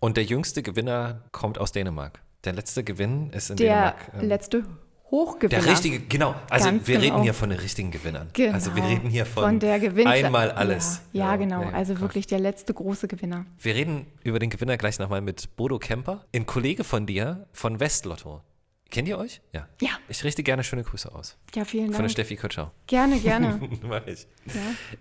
Und 0.00 0.16
der 0.16 0.24
jüngste 0.24 0.62
Gewinner 0.62 1.22
kommt 1.32 1.58
aus 1.58 1.72
Dänemark. 1.72 2.20
Der 2.44 2.52
letzte 2.52 2.84
Gewinn 2.84 3.30
ist 3.30 3.50
in 3.50 3.56
Der 3.56 3.66
Dänemark. 3.66 4.12
ähm, 4.20 4.28
letzte 4.28 4.64
Hochgewinner. 5.10 5.62
Der 5.62 5.70
richtige, 5.70 6.00
genau. 6.00 6.34
Also 6.50 6.66
Ganz 6.66 6.86
wir 6.86 6.96
reden 6.98 7.10
genau. 7.10 7.22
hier 7.22 7.34
von 7.34 7.50
den 7.50 7.58
richtigen 7.58 7.90
Gewinnern. 7.90 8.28
Genau. 8.32 8.54
Also 8.54 8.74
wir 8.74 8.84
reden 8.84 9.08
hier 9.08 9.24
von, 9.24 9.60
der 9.60 9.78
Gewinn 9.78 10.06
einmal 10.06 10.50
alles. 10.50 11.00
Ja, 11.12 11.26
ja 11.26 11.36
genau. 11.36 11.60
okay, 11.62 11.74
also 11.74 11.92
krass. 11.92 12.02
wirklich 12.02 12.26
der 12.26 12.40
letzte 12.40 12.74
große 12.74 13.06
Gewinner. 13.06 13.46
Wir 13.58 13.74
reden 13.74 14.06
über 14.24 14.38
den 14.38 14.50
Gewinner 14.50 14.76
gleich 14.76 14.98
nochmal 14.98 15.20
mit 15.20 15.56
Bodo 15.56 15.78
Kemper, 15.78 16.24
ein 16.34 16.44
Kollege 16.44 16.82
von 16.82 17.06
dir 17.06 17.46
von 17.52 17.78
Westlotto. 17.78 18.42
Kennt 18.90 19.08
ihr 19.08 19.18
euch? 19.18 19.40
Ja. 19.52 19.68
Ja. 19.80 19.90
Ich 20.08 20.22
richte 20.22 20.42
gerne 20.42 20.62
schöne 20.62 20.82
Grüße 20.84 21.12
aus. 21.12 21.36
Ja, 21.54 21.64
vielen 21.64 21.86
Von 21.86 21.92
der 21.92 22.00
Dank. 22.02 22.10
Steffi 22.12 22.36
Kötschau. 22.36 22.70
Gerne, 22.86 23.18
gerne. 23.18 23.60
Ich. 24.06 24.26
ja. 24.46 24.60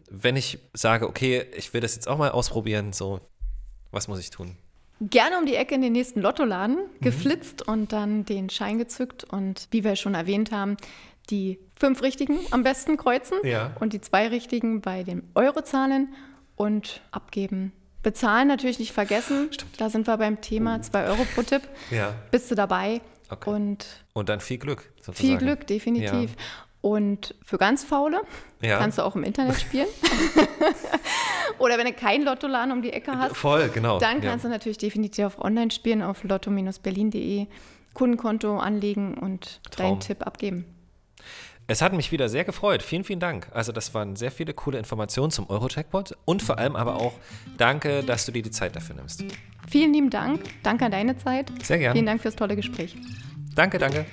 Wenn 0.10 0.36
ich 0.36 0.60
sage, 0.74 1.08
okay, 1.08 1.46
ich 1.56 1.74
will 1.74 1.82
das 1.82 1.96
jetzt 1.96 2.08
auch 2.08 2.18
mal 2.18 2.32
ausprobieren, 2.32 2.94
so, 2.94 3.22
was 3.92 4.08
muss 4.08 4.20
ich 4.20 4.30
tun? 4.32 4.58
Gerne 5.02 5.38
um 5.38 5.46
die 5.46 5.56
Ecke 5.56 5.76
in 5.76 5.82
den 5.82 5.92
nächsten 5.94 6.22
Lottoladen 6.22 6.76
Mhm. 6.78 7.02
geflitzt 7.02 7.68
und 7.68 7.92
dann 7.92 8.24
den 8.26 8.50
Schein 8.50 8.78
gezückt 8.78 9.24
und 9.26 9.68
wie 9.72 9.84
wir 9.84 9.96
schon 9.96 10.16
erwähnt 10.16 10.52
haben, 10.52 10.78
die 11.30 11.60
fünf 11.78 12.02
richtigen 12.02 12.40
am 12.52 12.64
besten 12.64 12.96
kreuzen 12.98 13.38
Ja. 13.44 13.76
und 13.80 13.94
die 13.94 14.00
zwei 14.02 14.28
richtigen 14.28 14.82
bei 14.82 15.04
den 15.04 15.24
Eurozahlen 15.36 16.14
und 16.56 17.02
abgeben. 17.12 17.74
Bezahlen 18.04 18.48
natürlich 18.48 18.78
nicht 18.80 18.94
vergessen. 18.94 19.50
Da 19.78 19.90
sind 19.90 20.06
wir 20.08 20.16
beim 20.18 20.40
Thema 20.40 20.82
2 20.82 21.06
Euro 21.08 21.26
pro 21.34 21.42
Tipp. 21.42 21.64
Ja. 21.90 22.14
Bist 22.32 22.50
du 22.52 22.56
dabei 22.56 23.02
Okay. 23.30 23.50
und 23.50 23.88
Und 24.14 24.30
dann 24.30 24.40
viel 24.40 24.60
Glück. 24.60 24.92
Sozusagen. 25.02 25.16
viel 25.28 25.38
Glück, 25.40 25.66
definitiv. 25.68 26.36
Und 26.82 27.34
für 27.44 27.58
ganz 27.58 27.84
Faule 27.84 28.22
Ja. 28.62 28.78
kannst 28.78 29.00
du 29.00 29.02
auch 29.02 29.16
im 29.16 29.24
Internet 29.24 29.60
spielen. 29.60 29.88
Oder 31.60 31.78
wenn 31.78 31.86
du 31.86 31.94
keinen 31.94 32.26
Lottoladen 32.26 32.72
um 32.72 32.82
die 32.82 32.92
Ecke 32.92 33.18
hast, 33.18 33.36
Voll, 33.36 33.70
genau. 33.70 34.00
dann 34.00 34.22
ja. 34.22 34.30
kannst 34.30 34.46
du 34.46 34.50
natürlich 34.50 34.78
definitiv 34.78 35.26
auf 35.26 35.40
online 35.40 35.72
spielen, 35.72 36.02
auf 36.02 36.24
lotto-berlin.de, 36.24 37.48
Kundenkonto 37.94 38.58
anlegen 38.58 39.16
und 39.16 39.62
Traum. 39.72 39.92
deinen 39.92 40.00
Tipp 40.02 40.26
abgeben. 40.26 40.66
Es 41.68 41.82
hat 41.82 41.94
mich 41.94 42.12
wieder 42.12 42.30
sehr 42.30 42.44
gefreut. 42.44 42.84
Vielen, 42.84 43.04
vielen 43.04 43.20
Dank. 43.20 43.48
Also 43.52 43.72
das 43.72 43.94
waren 43.96 44.16
sehr 44.16 44.30
viele 44.32 44.54
coole 44.54 44.78
Informationen 44.78 45.32
zum 45.32 45.50
Euro-Jackpot 45.50 46.16
und 46.26 46.44
vor 46.44 46.60
allem 46.60 46.76
aber 46.76 46.98
auch 46.98 47.14
danke, 47.58 48.04
dass 48.04 48.26
du 48.26 48.32
dir 48.32 48.44
die 48.44 48.52
Zeit 48.52 48.76
dafür 48.76 48.96
nimmst. 48.96 49.24
Vielen 49.68 49.94
lieben 49.94 50.12
Dank. 50.12 50.42
Danke 50.62 50.86
an 50.86 50.92
deine 50.92 51.18
Zeit. 51.18 51.52
Sehr 51.64 51.80
gern. 51.80 51.94
Vielen 51.94 52.06
Dank 52.06 52.22
fürs 52.22 52.36
tolle 52.36 52.56
Gespräch. 52.56 52.96
Danke, 53.56 53.80
danke. 53.80 54.06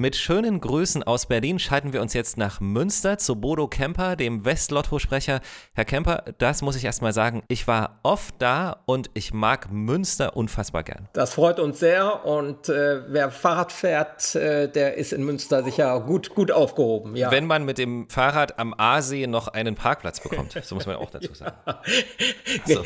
Mit 0.00 0.16
schönen 0.16 0.62
Grüßen 0.62 1.02
aus 1.02 1.26
Berlin 1.26 1.58
schalten 1.58 1.92
wir 1.92 2.00
uns 2.00 2.14
jetzt 2.14 2.38
nach 2.38 2.58
Münster 2.58 3.18
zu 3.18 3.36
Bodo 3.36 3.68
Kemper, 3.68 4.16
dem 4.16 4.46
Westlotto-Sprecher. 4.46 5.42
Herr 5.74 5.84
Kemper, 5.84 6.24
das 6.38 6.62
muss 6.62 6.74
ich 6.74 6.86
erstmal 6.86 7.12
sagen, 7.12 7.42
ich 7.48 7.68
war 7.68 8.00
oft 8.02 8.34
da 8.38 8.80
und 8.86 9.10
ich 9.12 9.34
mag 9.34 9.70
Münster 9.70 10.38
unfassbar 10.38 10.84
gern. 10.84 11.10
Das 11.12 11.34
freut 11.34 11.60
uns 11.60 11.80
sehr 11.80 12.24
und 12.24 12.70
äh, 12.70 13.02
wer 13.08 13.30
Fahrrad 13.30 13.72
fährt, 13.72 14.34
äh, 14.36 14.68
der 14.68 14.94
ist 14.94 15.12
in 15.12 15.22
Münster 15.22 15.62
sicher 15.62 16.00
gut, 16.00 16.34
gut 16.34 16.50
aufgehoben. 16.50 17.14
Ja. 17.14 17.30
Wenn 17.30 17.44
man 17.44 17.66
mit 17.66 17.76
dem 17.76 18.08
Fahrrad 18.08 18.58
am 18.58 18.72
Aasee 18.74 19.26
noch 19.26 19.48
einen 19.48 19.74
Parkplatz 19.74 20.20
bekommt, 20.20 20.58
so 20.62 20.76
muss 20.76 20.86
man 20.86 20.96
auch 20.96 21.10
dazu 21.10 21.34
sagen. 21.34 21.56
So. 22.66 22.82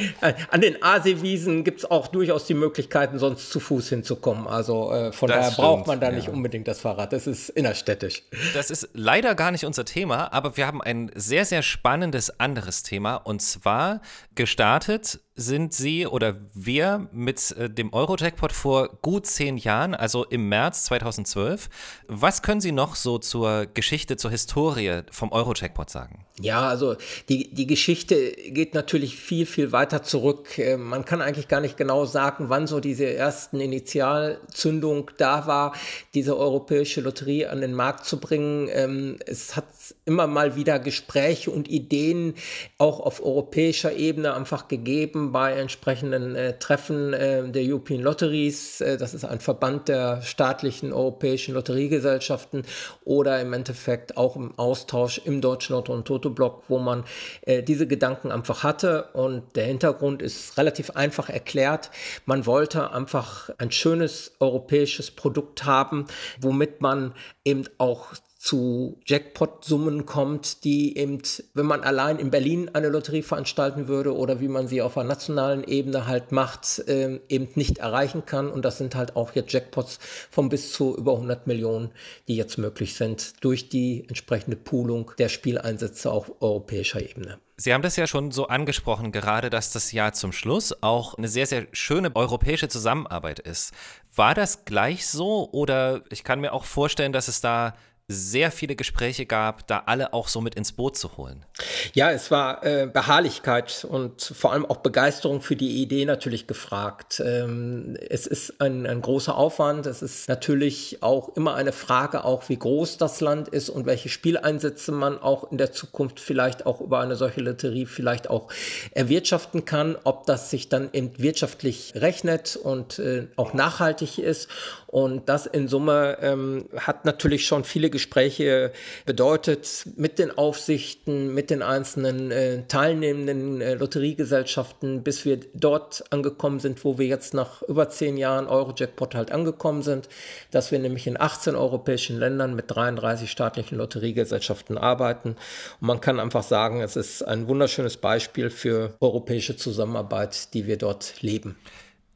An 0.50 0.60
den 0.60 0.82
Aasee-Wiesen 0.82 1.64
gibt 1.64 1.80
es 1.80 1.90
auch 1.90 2.08
durchaus 2.08 2.44
die 2.46 2.54
Möglichkeiten, 2.54 3.18
sonst 3.18 3.50
zu 3.50 3.60
Fuß 3.60 3.88
hinzukommen. 3.88 4.46
Also 4.46 4.92
äh, 4.92 5.12
von 5.12 5.28
Das 5.28 5.36
daher 5.36 5.52
stimmt, 5.52 5.66
braucht 5.66 5.86
man 5.86 6.00
da 6.00 6.10
ja. 6.10 6.16
nicht 6.16 6.28
unbedingt 6.28 6.68
das 6.68 6.80
Fahrrad. 6.80 7.03
Hamsterrad, 7.04 7.12
das 7.12 7.26
ist 7.26 7.48
innerstädtisch. 7.50 8.22
Das 8.54 8.70
ist 8.70 8.88
leider 8.92 9.34
gar 9.34 9.50
nicht 9.50 9.64
unser 9.64 9.84
Thema, 9.84 10.32
aber 10.32 10.56
wir 10.56 10.66
haben 10.66 10.82
ein 10.82 11.10
sehr, 11.14 11.44
sehr 11.44 11.62
spannendes 11.62 12.40
anderes 12.40 12.82
Thema. 12.82 13.16
Und 13.16 13.42
zwar 13.42 14.00
gestartet 14.34 15.20
sind 15.36 15.74
Sie 15.74 16.06
oder 16.06 16.36
wir 16.54 17.08
mit 17.12 17.50
äh, 17.52 17.68
dem 17.68 17.92
Euro-Jackpot 17.92 18.52
vor 18.52 18.88
gut 19.02 19.26
zehn 19.26 19.56
Jahren, 19.56 19.94
also 19.94 20.24
im 20.24 20.48
März 20.48 20.84
2012. 20.84 21.68
Was 22.06 22.42
können 22.42 22.60
Sie 22.60 22.70
noch 22.70 22.94
so 22.94 23.18
zur 23.18 23.66
Geschichte, 23.66 24.16
zur 24.16 24.30
Historie 24.30 25.02
vom 25.10 25.32
Euro-Jackpot 25.32 25.90
sagen? 25.90 26.24
Ja, 26.40 26.68
also 26.68 26.96
die, 27.28 27.52
die 27.52 27.66
Geschichte 27.66 28.32
geht 28.32 28.74
natürlich 28.74 29.16
viel, 29.16 29.46
viel 29.46 29.72
weiter 29.72 30.04
zurück. 30.04 30.58
Äh, 30.58 30.76
man 30.76 31.04
kann 31.04 31.20
eigentlich 31.20 31.48
gar 31.48 31.60
nicht 31.60 31.76
genau 31.76 32.04
sagen, 32.04 32.48
wann 32.48 32.68
so 32.68 32.78
diese 32.78 33.12
ersten 33.12 33.60
Initialzündung 33.60 35.10
da 35.16 35.48
war, 35.48 35.74
diese 36.14 36.36
europäische 36.36 37.00
Lotterie 37.00 37.46
an 37.46 37.60
den 37.60 37.74
Markt 37.74 38.04
zu 38.04 38.20
bringen. 38.20 38.68
Ähm, 38.70 39.18
es 39.26 39.56
hat 39.56 39.66
immer 40.04 40.26
mal 40.26 40.56
wieder 40.56 40.78
Gespräche 40.78 41.50
und 41.50 41.68
Ideen 41.68 42.34
auch 42.78 43.00
auf 43.00 43.24
europäischer 43.24 43.92
Ebene 43.92 44.34
einfach 44.34 44.68
gegeben 44.68 45.32
bei 45.32 45.52
entsprechenden 45.52 46.36
äh, 46.36 46.58
Treffen 46.58 47.12
äh, 47.12 47.50
der 47.50 47.62
European 47.62 48.00
Lotteries. 48.00 48.80
Äh, 48.80 48.96
das 48.96 49.14
ist 49.14 49.24
ein 49.24 49.40
Verband 49.40 49.88
der 49.88 50.22
staatlichen 50.22 50.92
europäischen 50.92 51.54
Lotteriegesellschaften 51.54 52.62
oder 53.04 53.40
im 53.40 53.52
Endeffekt 53.52 54.16
auch 54.16 54.36
im 54.36 54.58
Austausch 54.58 55.20
im 55.24 55.40
Deutschen 55.40 55.74
Lotto- 55.74 55.92
und 55.92 56.06
Toto-Block, 56.06 56.64
wo 56.68 56.78
man 56.78 57.04
äh, 57.42 57.62
diese 57.62 57.86
Gedanken 57.86 58.30
einfach 58.30 58.62
hatte. 58.62 59.10
Und 59.12 59.56
der 59.56 59.64
Hintergrund 59.64 60.22
ist 60.22 60.56
relativ 60.58 60.90
einfach 60.90 61.28
erklärt. 61.28 61.90
Man 62.26 62.46
wollte 62.46 62.92
einfach 62.92 63.50
ein 63.58 63.70
schönes 63.70 64.32
europäisches 64.40 65.10
Produkt 65.10 65.64
haben, 65.64 66.06
womit 66.40 66.80
man 66.80 67.14
eben 67.44 67.64
auch 67.78 68.08
zu 68.44 69.00
Jackpot-Summen 69.06 70.04
kommt, 70.04 70.64
die 70.64 70.98
eben, 70.98 71.22
wenn 71.54 71.64
man 71.64 71.80
allein 71.80 72.18
in 72.18 72.30
Berlin 72.30 72.70
eine 72.74 72.90
Lotterie 72.90 73.22
veranstalten 73.22 73.88
würde 73.88 74.14
oder 74.14 74.38
wie 74.38 74.48
man 74.48 74.68
sie 74.68 74.82
auf 74.82 74.98
einer 74.98 75.08
nationalen 75.08 75.64
Ebene 75.64 76.06
halt 76.06 76.30
macht, 76.30 76.80
äh, 76.86 77.20
eben 77.30 77.48
nicht 77.54 77.78
erreichen 77.78 78.26
kann. 78.26 78.50
Und 78.50 78.66
das 78.66 78.76
sind 78.76 78.96
halt 78.96 79.16
auch 79.16 79.34
jetzt 79.34 79.50
Jackpots 79.50 79.98
von 80.30 80.50
bis 80.50 80.72
zu 80.72 80.94
über 80.94 81.14
100 81.14 81.46
Millionen, 81.46 81.90
die 82.28 82.36
jetzt 82.36 82.58
möglich 82.58 82.96
sind 82.96 83.32
durch 83.42 83.70
die 83.70 84.04
entsprechende 84.08 84.58
Poolung 84.58 85.12
der 85.16 85.30
Spieleinsätze 85.30 86.12
auf 86.12 86.30
europäischer 86.42 87.00
Ebene. 87.00 87.38
Sie 87.56 87.72
haben 87.72 87.82
das 87.82 87.96
ja 87.96 88.06
schon 88.06 88.30
so 88.30 88.48
angesprochen, 88.48 89.10
gerade 89.10 89.48
dass 89.48 89.72
das 89.72 89.92
Jahr 89.92 90.12
zum 90.12 90.32
Schluss 90.32 90.82
auch 90.82 91.14
eine 91.14 91.28
sehr, 91.28 91.46
sehr 91.46 91.66
schöne 91.72 92.14
europäische 92.14 92.68
Zusammenarbeit 92.68 93.38
ist. 93.38 93.72
War 94.14 94.34
das 94.34 94.66
gleich 94.66 95.06
so 95.06 95.48
oder 95.50 96.02
ich 96.10 96.24
kann 96.24 96.42
mir 96.42 96.52
auch 96.52 96.64
vorstellen, 96.64 97.12
dass 97.12 97.28
es 97.28 97.40
da 97.40 97.74
sehr 98.06 98.50
viele 98.50 98.76
Gespräche 98.76 99.24
gab, 99.24 99.66
da 99.66 99.84
alle 99.86 100.12
auch 100.12 100.28
so 100.28 100.42
mit 100.42 100.56
ins 100.56 100.72
Boot 100.72 100.98
zu 100.98 101.16
holen. 101.16 101.46
Ja, 101.94 102.10
es 102.10 102.30
war 102.30 102.62
äh, 102.62 102.86
Beharrlichkeit 102.86 103.86
und 103.88 104.20
vor 104.20 104.52
allem 104.52 104.66
auch 104.66 104.78
Begeisterung 104.78 105.40
für 105.40 105.56
die 105.56 105.80
Idee 105.80 106.04
natürlich 106.04 106.46
gefragt. 106.46 107.22
Ähm, 107.24 107.96
es 108.10 108.26
ist 108.26 108.60
ein, 108.60 108.86
ein 108.86 109.00
großer 109.00 109.34
Aufwand. 109.34 109.86
Es 109.86 110.02
ist 110.02 110.28
natürlich 110.28 111.02
auch 111.02 111.34
immer 111.34 111.54
eine 111.54 111.72
Frage, 111.72 112.24
auch 112.24 112.50
wie 112.50 112.58
groß 112.58 112.98
das 112.98 113.22
Land 113.22 113.48
ist 113.48 113.70
und 113.70 113.86
welche 113.86 114.10
Spieleinsätze 114.10 114.92
man 114.92 115.18
auch 115.18 115.50
in 115.50 115.56
der 115.56 115.72
Zukunft 115.72 116.20
vielleicht 116.20 116.66
auch 116.66 116.82
über 116.82 117.00
eine 117.00 117.16
solche 117.16 117.40
Lotterie 117.40 117.86
vielleicht 117.86 118.28
auch 118.28 118.52
erwirtschaften 118.90 119.64
kann, 119.64 119.96
ob 120.04 120.26
das 120.26 120.50
sich 120.50 120.68
dann 120.68 120.90
eben 120.92 121.12
wirtschaftlich 121.16 121.94
rechnet 121.96 122.56
und 122.56 122.98
äh, 122.98 123.28
auch 123.36 123.54
nachhaltig 123.54 124.18
ist. 124.18 124.50
Und 124.88 125.28
das 125.28 125.46
in 125.46 125.66
Summe 125.66 126.18
ähm, 126.20 126.68
hat 126.76 127.04
natürlich 127.04 127.46
schon 127.46 127.64
viele 127.64 127.90
Gespräche 127.94 128.72
bedeutet 129.06 129.86
mit 129.96 130.18
den 130.18 130.36
Aufsichten, 130.36 131.32
mit 131.32 131.48
den 131.48 131.62
einzelnen 131.62 132.30
äh, 132.30 132.64
teilnehmenden 132.68 133.62
äh, 133.62 133.74
Lotteriegesellschaften, 133.74 135.02
bis 135.02 135.24
wir 135.24 135.40
dort 135.54 136.04
angekommen 136.10 136.60
sind, 136.60 136.84
wo 136.84 136.98
wir 136.98 137.06
jetzt 137.06 137.32
nach 137.32 137.62
über 137.62 137.88
zehn 137.88 138.18
Jahren 138.18 138.46
Eurojackpot 138.46 139.14
halt 139.14 139.32
angekommen 139.32 139.82
sind, 139.82 140.08
dass 140.50 140.72
wir 140.72 140.78
nämlich 140.78 141.06
in 141.06 141.18
18 141.18 141.54
europäischen 141.54 142.18
Ländern 142.18 142.54
mit 142.54 142.66
33 142.68 143.30
staatlichen 143.30 143.78
Lotteriegesellschaften 143.78 144.76
arbeiten. 144.76 145.36
Und 145.80 145.86
man 145.86 146.00
kann 146.02 146.20
einfach 146.20 146.42
sagen, 146.42 146.82
es 146.82 146.96
ist 146.96 147.22
ein 147.22 147.48
wunderschönes 147.48 147.96
Beispiel 147.96 148.50
für 148.50 148.94
europäische 149.00 149.56
Zusammenarbeit, 149.56 150.52
die 150.52 150.66
wir 150.66 150.76
dort 150.76 151.22
leben. 151.22 151.56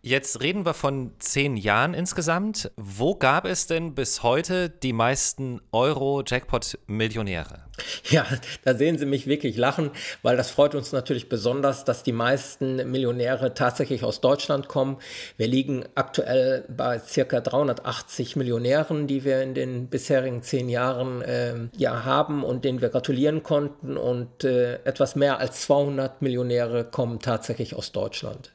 Jetzt 0.00 0.40
reden 0.40 0.64
wir 0.64 0.74
von 0.74 1.12
zehn 1.18 1.56
Jahren 1.56 1.92
insgesamt. 1.92 2.70
Wo 2.76 3.16
gab 3.16 3.44
es 3.44 3.66
denn 3.66 3.96
bis 3.96 4.22
heute 4.22 4.70
die 4.70 4.92
meisten 4.92 5.60
Euro-Jackpot-Millionäre? 5.72 7.64
Ja, 8.04 8.24
da 8.64 8.74
sehen 8.74 8.96
Sie 8.96 9.06
mich 9.06 9.26
wirklich 9.26 9.56
lachen, 9.56 9.90
weil 10.22 10.36
das 10.36 10.50
freut 10.50 10.74
uns 10.74 10.92
natürlich 10.92 11.28
besonders, 11.28 11.84
dass 11.84 12.04
die 12.04 12.12
meisten 12.12 12.90
Millionäre 12.90 13.54
tatsächlich 13.54 14.04
aus 14.04 14.20
Deutschland 14.20 14.68
kommen. 14.68 14.98
Wir 15.36 15.48
liegen 15.48 15.84
aktuell 15.94 16.64
bei 16.68 16.98
circa 17.00 17.40
380 17.40 18.36
Millionären, 18.36 19.08
die 19.08 19.24
wir 19.24 19.42
in 19.42 19.54
den 19.54 19.88
bisherigen 19.88 20.42
zehn 20.42 20.68
Jahren 20.68 21.22
äh, 21.22 21.54
ja 21.76 22.04
haben 22.04 22.44
und 22.44 22.64
denen 22.64 22.80
wir 22.80 22.88
gratulieren 22.88 23.42
konnten. 23.42 23.96
Und 23.96 24.44
äh, 24.44 24.74
etwas 24.84 25.16
mehr 25.16 25.38
als 25.38 25.62
200 25.62 26.22
Millionäre 26.22 26.84
kommen 26.84 27.18
tatsächlich 27.18 27.74
aus 27.74 27.92
Deutschland. 27.92 28.52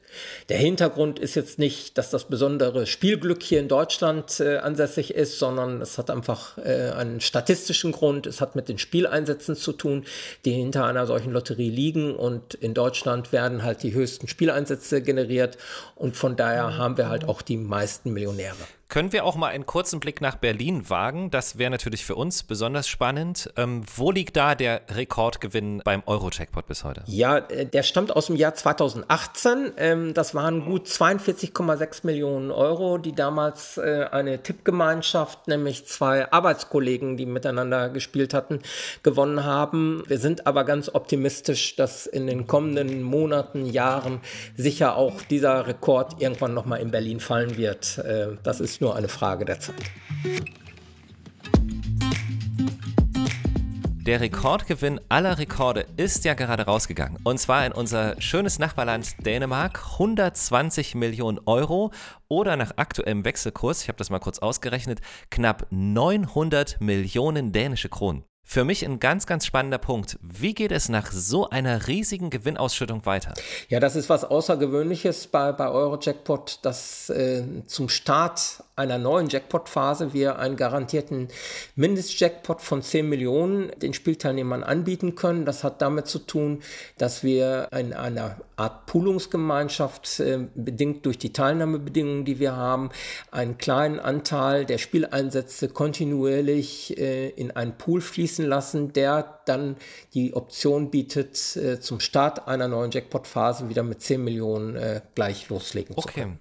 Der 0.48 0.58
Hintergrund 0.58 1.18
ist 1.18 1.34
jetzt 1.34 1.58
nicht, 1.58 1.98
dass 1.98 2.10
das 2.10 2.24
besondere 2.24 2.86
Spielglück 2.86 3.42
hier 3.42 3.60
in 3.60 3.68
Deutschland 3.68 4.40
äh, 4.40 4.56
ansässig 4.56 5.14
ist, 5.14 5.38
sondern 5.38 5.80
es 5.80 5.98
hat 5.98 6.10
einfach 6.10 6.58
äh, 6.58 6.90
einen 6.90 7.20
statistischen 7.20 7.92
Grund. 7.92 8.26
Es 8.26 8.40
hat 8.40 8.56
mit 8.56 8.68
den 8.68 8.78
Spiel 8.78 9.04
Spieleinsätzen 9.04 9.54
zu 9.54 9.72
tun, 9.72 10.04
die 10.44 10.52
hinter 10.52 10.86
einer 10.86 11.06
solchen 11.06 11.32
Lotterie 11.32 11.68
liegen. 11.68 12.14
Und 12.16 12.54
in 12.54 12.72
Deutschland 12.72 13.32
werden 13.32 13.62
halt 13.62 13.82
die 13.82 13.92
höchsten 13.92 14.28
Spieleinsätze 14.28 15.02
generiert. 15.02 15.58
Und 15.94 16.16
von 16.16 16.36
daher 16.36 16.78
haben 16.78 16.96
wir 16.96 17.08
halt 17.08 17.28
auch 17.28 17.42
die 17.42 17.56
meisten 17.56 18.12
Millionäre. 18.12 18.56
Können 18.94 19.12
wir 19.12 19.24
auch 19.24 19.34
mal 19.34 19.48
einen 19.48 19.66
kurzen 19.66 19.98
Blick 19.98 20.20
nach 20.20 20.36
Berlin 20.36 20.88
wagen? 20.88 21.28
Das 21.32 21.58
wäre 21.58 21.68
natürlich 21.68 22.04
für 22.04 22.14
uns 22.14 22.44
besonders 22.44 22.86
spannend. 22.86 23.52
Ähm, 23.56 23.82
wo 23.96 24.12
liegt 24.12 24.36
da 24.36 24.54
der 24.54 24.82
Rekordgewinn 24.88 25.82
beim 25.84 26.04
Euro-Jackpot 26.06 26.68
bis 26.68 26.84
heute? 26.84 27.02
Ja, 27.06 27.38
äh, 27.38 27.66
der 27.66 27.82
stammt 27.82 28.14
aus 28.14 28.26
dem 28.26 28.36
Jahr 28.36 28.54
2018. 28.54 29.72
Ähm, 29.78 30.14
das 30.14 30.36
waren 30.36 30.64
gut 30.64 30.86
42,6 30.86 32.06
Millionen 32.06 32.52
Euro, 32.52 32.98
die 32.98 33.12
damals 33.12 33.78
äh, 33.78 34.06
eine 34.12 34.44
Tippgemeinschaft, 34.44 35.48
nämlich 35.48 35.88
zwei 35.88 36.30
Arbeitskollegen, 36.30 37.16
die 37.16 37.26
miteinander 37.26 37.88
gespielt 37.88 38.32
hatten, 38.32 38.60
gewonnen 39.02 39.42
haben. 39.42 40.04
Wir 40.06 40.18
sind 40.18 40.46
aber 40.46 40.62
ganz 40.62 40.88
optimistisch, 40.88 41.74
dass 41.74 42.06
in 42.06 42.28
den 42.28 42.46
kommenden 42.46 43.02
Monaten, 43.02 43.66
Jahren 43.66 44.20
sicher 44.56 44.94
auch 44.94 45.20
dieser 45.22 45.66
Rekord 45.66 46.22
irgendwann 46.22 46.54
nochmal 46.54 46.78
in 46.78 46.92
Berlin 46.92 47.18
fallen 47.18 47.56
wird. 47.56 47.98
Äh, 47.98 48.36
das 48.44 48.60
ist 48.60 48.83
nur 48.84 48.94
eine 48.94 49.08
Frage 49.08 49.44
der 49.44 49.58
Zeit. 49.58 49.90
Der 54.06 54.20
Rekordgewinn 54.20 55.00
aller 55.08 55.38
Rekorde 55.38 55.86
ist 55.96 56.26
ja 56.26 56.34
gerade 56.34 56.64
rausgegangen. 56.64 57.18
Und 57.24 57.38
zwar 57.38 57.64
in 57.64 57.72
unser 57.72 58.20
schönes 58.20 58.58
Nachbarland 58.58 59.24
Dänemark. 59.24 59.82
120 59.92 60.94
Millionen 60.94 61.40
Euro 61.46 61.90
oder 62.28 62.56
nach 62.56 62.72
aktuellem 62.76 63.24
Wechselkurs, 63.24 63.80
ich 63.80 63.88
habe 63.88 63.96
das 63.96 64.10
mal 64.10 64.18
kurz 64.18 64.40
ausgerechnet, 64.40 65.00
knapp 65.30 65.66
900 65.70 66.82
Millionen 66.82 67.52
dänische 67.52 67.88
Kronen. 67.88 68.24
Für 68.46 68.64
mich 68.64 68.84
ein 68.84 69.00
ganz, 69.00 69.26
ganz 69.26 69.46
spannender 69.46 69.78
Punkt. 69.78 70.18
Wie 70.20 70.54
geht 70.54 70.70
es 70.70 70.90
nach 70.90 71.10
so 71.10 71.48
einer 71.48 71.88
riesigen 71.88 72.28
Gewinnausschüttung 72.28 73.06
weiter? 73.06 73.32
Ja, 73.68 73.80
das 73.80 73.96
ist 73.96 74.10
was 74.10 74.22
Außergewöhnliches 74.22 75.26
bei, 75.28 75.50
bei 75.52 75.70
Eurojackpot, 75.70 76.60
dass 76.62 77.08
äh, 77.08 77.42
zum 77.66 77.88
Start 77.88 78.62
einer 78.76 78.98
neuen 78.98 79.28
Jackpot-Phase 79.28 80.12
wir 80.12 80.38
einen 80.38 80.56
garantierten 80.56 81.28
Mindestjackpot 81.74 82.60
von 82.60 82.82
10 82.82 83.08
Millionen 83.08 83.70
den 83.80 83.94
Spielteilnehmern 83.94 84.62
anbieten 84.62 85.14
können. 85.14 85.46
Das 85.46 85.64
hat 85.64 85.80
damit 85.80 86.06
zu 86.06 86.18
tun, 86.18 86.62
dass 86.98 87.22
wir 87.22 87.68
in 87.72 87.92
einer 87.92 88.36
Art 88.56 88.86
Poolungsgemeinschaft, 88.86 90.20
äh, 90.20 90.46
bedingt 90.54 91.06
durch 91.06 91.18
die 91.18 91.32
Teilnahmebedingungen, 91.32 92.24
die 92.24 92.38
wir 92.38 92.56
haben, 92.56 92.90
einen 93.30 93.58
kleinen 93.58 94.00
Anteil 94.00 94.64
der 94.66 94.78
Spieleinsätze 94.78 95.68
kontinuierlich 95.68 96.98
äh, 96.98 97.30
in 97.30 97.52
einen 97.52 97.76
Pool 97.78 98.00
fließen 98.00 98.33
lassen, 98.42 98.92
der 98.92 99.40
dann 99.46 99.76
die 100.14 100.34
Option 100.34 100.90
bietet, 100.90 101.56
äh, 101.56 101.80
zum 101.80 102.00
Start 102.00 102.48
einer 102.48 102.66
neuen 102.66 102.90
Jackpot-Phase 102.90 103.68
wieder 103.68 103.84
mit 103.84 104.02
10 104.02 104.24
Millionen 104.24 104.74
äh, 104.74 105.00
gleich 105.14 105.48
loslegen 105.48 105.94
okay. 105.96 106.08
zu 106.08 106.20
können. 106.20 106.38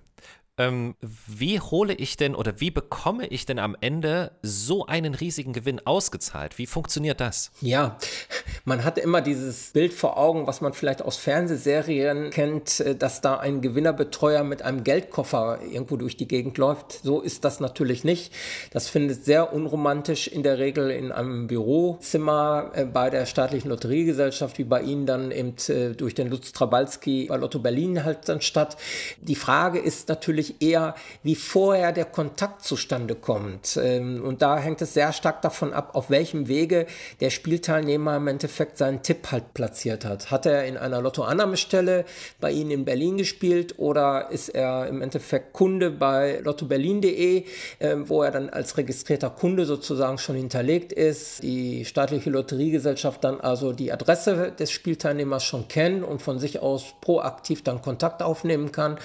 Ähm, 0.59 0.93
wie 1.01 1.59
hole 1.59 1.93
ich 1.95 2.15
denn 2.15 2.35
oder 2.35 2.59
wie 2.59 2.69
bekomme 2.69 3.25
ich 3.25 3.47
denn 3.47 3.57
am 3.57 3.75
Ende 3.81 4.33
so 4.43 4.85
einen 4.85 5.15
riesigen 5.15 5.51
Gewinn 5.51 5.81
ausgezahlt? 5.85 6.59
Wie 6.59 6.67
funktioniert 6.67 7.19
das? 7.19 7.51
Ja, 7.59 7.97
man 8.65 8.83
hat 8.83 8.99
immer 8.99 9.21
dieses 9.21 9.71
Bild 9.71 9.93
vor 9.93 10.15
Augen, 10.17 10.45
was 10.45 10.61
man 10.61 10.73
vielleicht 10.73 11.01
aus 11.01 11.17
Fernsehserien 11.17 12.29
kennt, 12.29 12.79
äh, 12.81 12.95
dass 12.95 13.21
da 13.21 13.37
ein 13.37 13.61
Gewinnerbetreuer 13.61 14.43
mit 14.43 14.61
einem 14.61 14.83
Geldkoffer 14.83 15.59
irgendwo 15.63 15.97
durch 15.97 16.17
die 16.17 16.27
Gegend 16.27 16.59
läuft. 16.59 17.03
So 17.03 17.21
ist 17.21 17.45
das 17.45 17.59
natürlich 17.59 18.03
nicht. 18.03 18.31
Das 18.69 18.89
findet 18.89 19.25
sehr 19.25 19.53
unromantisch 19.53 20.27
in 20.27 20.43
der 20.43 20.59
Regel 20.59 20.91
in 20.91 21.11
einem 21.11 21.47
Bürozimmer 21.47 22.71
äh, 22.75 22.85
bei 22.85 23.09
der 23.09 23.25
staatlichen 23.25 23.69
Lotteriegesellschaft, 23.69 24.59
wie 24.59 24.65
bei 24.65 24.83
Ihnen 24.83 25.07
dann 25.07 25.31
eben 25.31 25.55
äh, 25.69 25.95
durch 25.95 26.13
den 26.13 26.29
Lutz 26.29 26.51
Trabalski 26.51 27.25
bei 27.27 27.37
Lotto 27.37 27.57
Berlin 27.57 28.03
halt 28.03 28.29
dann 28.29 28.41
statt. 28.41 28.77
Die 29.19 29.35
Frage 29.35 29.79
ist 29.79 30.09
natürlich, 30.09 30.52
eher, 30.59 30.95
wie 31.23 31.35
vorher 31.35 31.91
der 31.91 32.05
Kontakt 32.05 32.63
zustande 32.63 33.15
kommt. 33.15 33.77
Ähm, 33.81 34.23
und 34.23 34.41
da 34.41 34.57
hängt 34.57 34.81
es 34.81 34.93
sehr 34.93 35.13
stark 35.13 35.41
davon 35.41 35.73
ab, 35.73 35.91
auf 35.93 36.09
welchem 36.09 36.47
Wege 36.47 36.85
der 37.21 37.29
Spielteilnehmer 37.29 38.17
im 38.17 38.27
Endeffekt 38.27 38.77
seinen 38.77 39.01
Tipp 39.03 39.31
halt 39.31 39.53
platziert 39.53 40.05
hat. 40.05 40.31
Hat 40.31 40.45
er 40.45 40.65
in 40.65 40.77
einer 40.77 41.01
Lotto-Annahmestelle 41.01 42.05
bei 42.39 42.51
Ihnen 42.51 42.71
in 42.71 42.85
Berlin 42.85 43.17
gespielt 43.17 43.75
oder 43.77 44.29
ist 44.31 44.49
er 44.49 44.87
im 44.87 45.01
Endeffekt 45.01 45.53
Kunde 45.53 45.91
bei 45.91 46.39
lottoberlin.de, 46.43 47.45
ähm, 47.79 48.09
wo 48.09 48.23
er 48.23 48.31
dann 48.31 48.49
als 48.49 48.77
registrierter 48.77 49.29
Kunde 49.29 49.65
sozusagen 49.65 50.17
schon 50.17 50.35
hinterlegt 50.35 50.93
ist, 50.93 51.43
die 51.43 51.85
staatliche 51.85 52.29
Lotteriegesellschaft 52.29 53.23
dann 53.23 53.39
also 53.41 53.73
die 53.73 53.91
Adresse 53.91 54.51
des 54.57 54.71
Spielteilnehmers 54.71 55.43
schon 55.43 55.67
kennt 55.67 56.03
und 56.03 56.21
von 56.21 56.39
sich 56.39 56.59
aus 56.59 56.95
proaktiv 57.01 57.63
dann 57.63 57.81
Kontakt 57.81 58.21
aufnehmen 58.21 58.71
kann. 58.71 58.97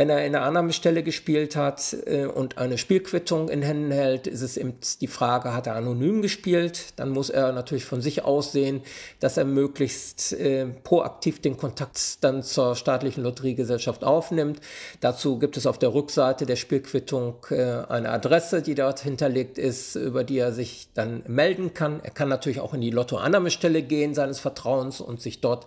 Wenn 0.00 0.08
er 0.08 0.24
in 0.24 0.34
einer 0.34 0.46
Annahmestelle 0.46 1.02
gespielt 1.02 1.56
hat 1.56 1.94
äh, 2.06 2.24
und 2.24 2.56
eine 2.56 2.78
Spielquittung 2.78 3.50
in 3.50 3.60
Händen 3.60 3.90
hält, 3.90 4.26
ist 4.26 4.40
es 4.40 4.56
eben 4.56 4.72
die 5.02 5.06
Frage, 5.06 5.52
hat 5.52 5.66
er 5.66 5.74
anonym 5.74 6.22
gespielt? 6.22 6.94
Dann 6.96 7.10
muss 7.10 7.28
er 7.28 7.52
natürlich 7.52 7.84
von 7.84 8.00
sich 8.00 8.24
aus 8.24 8.50
sehen, 8.52 8.80
dass 9.18 9.36
er 9.36 9.44
möglichst 9.44 10.32
äh, 10.32 10.64
proaktiv 10.84 11.42
den 11.42 11.58
Kontakt 11.58 12.24
dann 12.24 12.42
zur 12.42 12.76
staatlichen 12.76 13.22
Lotteriegesellschaft 13.22 14.02
aufnimmt. 14.02 14.62
Dazu 15.02 15.38
gibt 15.38 15.58
es 15.58 15.66
auf 15.66 15.76
der 15.76 15.92
Rückseite 15.92 16.46
der 16.46 16.56
Spielquittung 16.56 17.34
äh, 17.50 17.60
eine 17.86 18.08
Adresse, 18.08 18.62
die 18.62 18.74
dort 18.74 19.00
hinterlegt 19.00 19.58
ist, 19.58 19.96
über 19.96 20.24
die 20.24 20.38
er 20.38 20.52
sich 20.52 20.88
dann 20.94 21.24
melden 21.26 21.74
kann. 21.74 22.00
Er 22.02 22.10
kann 22.10 22.30
natürlich 22.30 22.60
auch 22.60 22.72
in 22.72 22.80
die 22.80 22.88
Lottoannahmestelle 22.90 23.82
gehen 23.82 24.14
seines 24.14 24.40
Vertrauens 24.40 25.02
und 25.02 25.20
sich 25.20 25.42
dort 25.42 25.66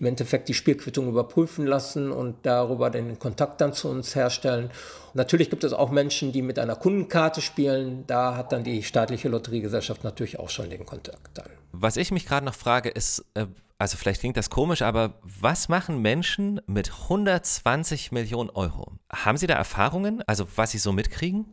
im 0.00 0.06
Endeffekt 0.06 0.48
die 0.48 0.54
Spielquittung 0.54 1.06
überprüfen 1.06 1.66
lassen 1.66 2.10
und 2.10 2.36
darüber 2.44 2.88
den 2.88 3.18
Kontakt 3.18 3.60
dann 3.60 3.73
zu 3.74 3.88
uns 3.88 4.14
herstellen. 4.14 4.70
Natürlich 5.14 5.50
gibt 5.50 5.64
es 5.64 5.72
auch 5.72 5.90
Menschen, 5.90 6.32
die 6.32 6.42
mit 6.42 6.58
einer 6.58 6.76
Kundenkarte 6.76 7.40
spielen. 7.40 8.04
Da 8.06 8.36
hat 8.36 8.52
dann 8.52 8.64
die 8.64 8.82
staatliche 8.82 9.28
Lotteriegesellschaft 9.28 10.02
natürlich 10.02 10.38
auch 10.38 10.50
schon 10.50 10.70
den 10.70 10.84
Kontakt 10.86 11.38
dann. 11.38 11.48
Was 11.72 11.96
ich 11.96 12.10
mich 12.10 12.26
gerade 12.26 12.46
noch 12.46 12.54
frage, 12.54 12.88
ist, 12.88 13.24
äh, 13.34 13.46
also 13.78 13.96
vielleicht 13.96 14.20
klingt 14.20 14.36
das 14.36 14.50
komisch, 14.50 14.82
aber 14.82 15.14
was 15.22 15.68
machen 15.68 16.00
Menschen 16.00 16.60
mit 16.66 16.90
120 17.02 18.12
Millionen 18.12 18.50
Euro? 18.50 18.92
Haben 19.14 19.38
Sie 19.38 19.46
da 19.46 19.54
Erfahrungen, 19.54 20.22
also 20.26 20.46
was 20.56 20.72
Sie 20.72 20.78
so 20.78 20.92
mitkriegen? 20.92 21.46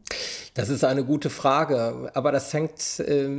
Das 0.53 0.69
ist 0.69 0.83
eine 0.83 1.05
gute 1.05 1.29
Frage, 1.29 2.11
aber 2.13 2.31
das 2.31 2.53
hängt 2.53 2.99
äh, 2.99 3.29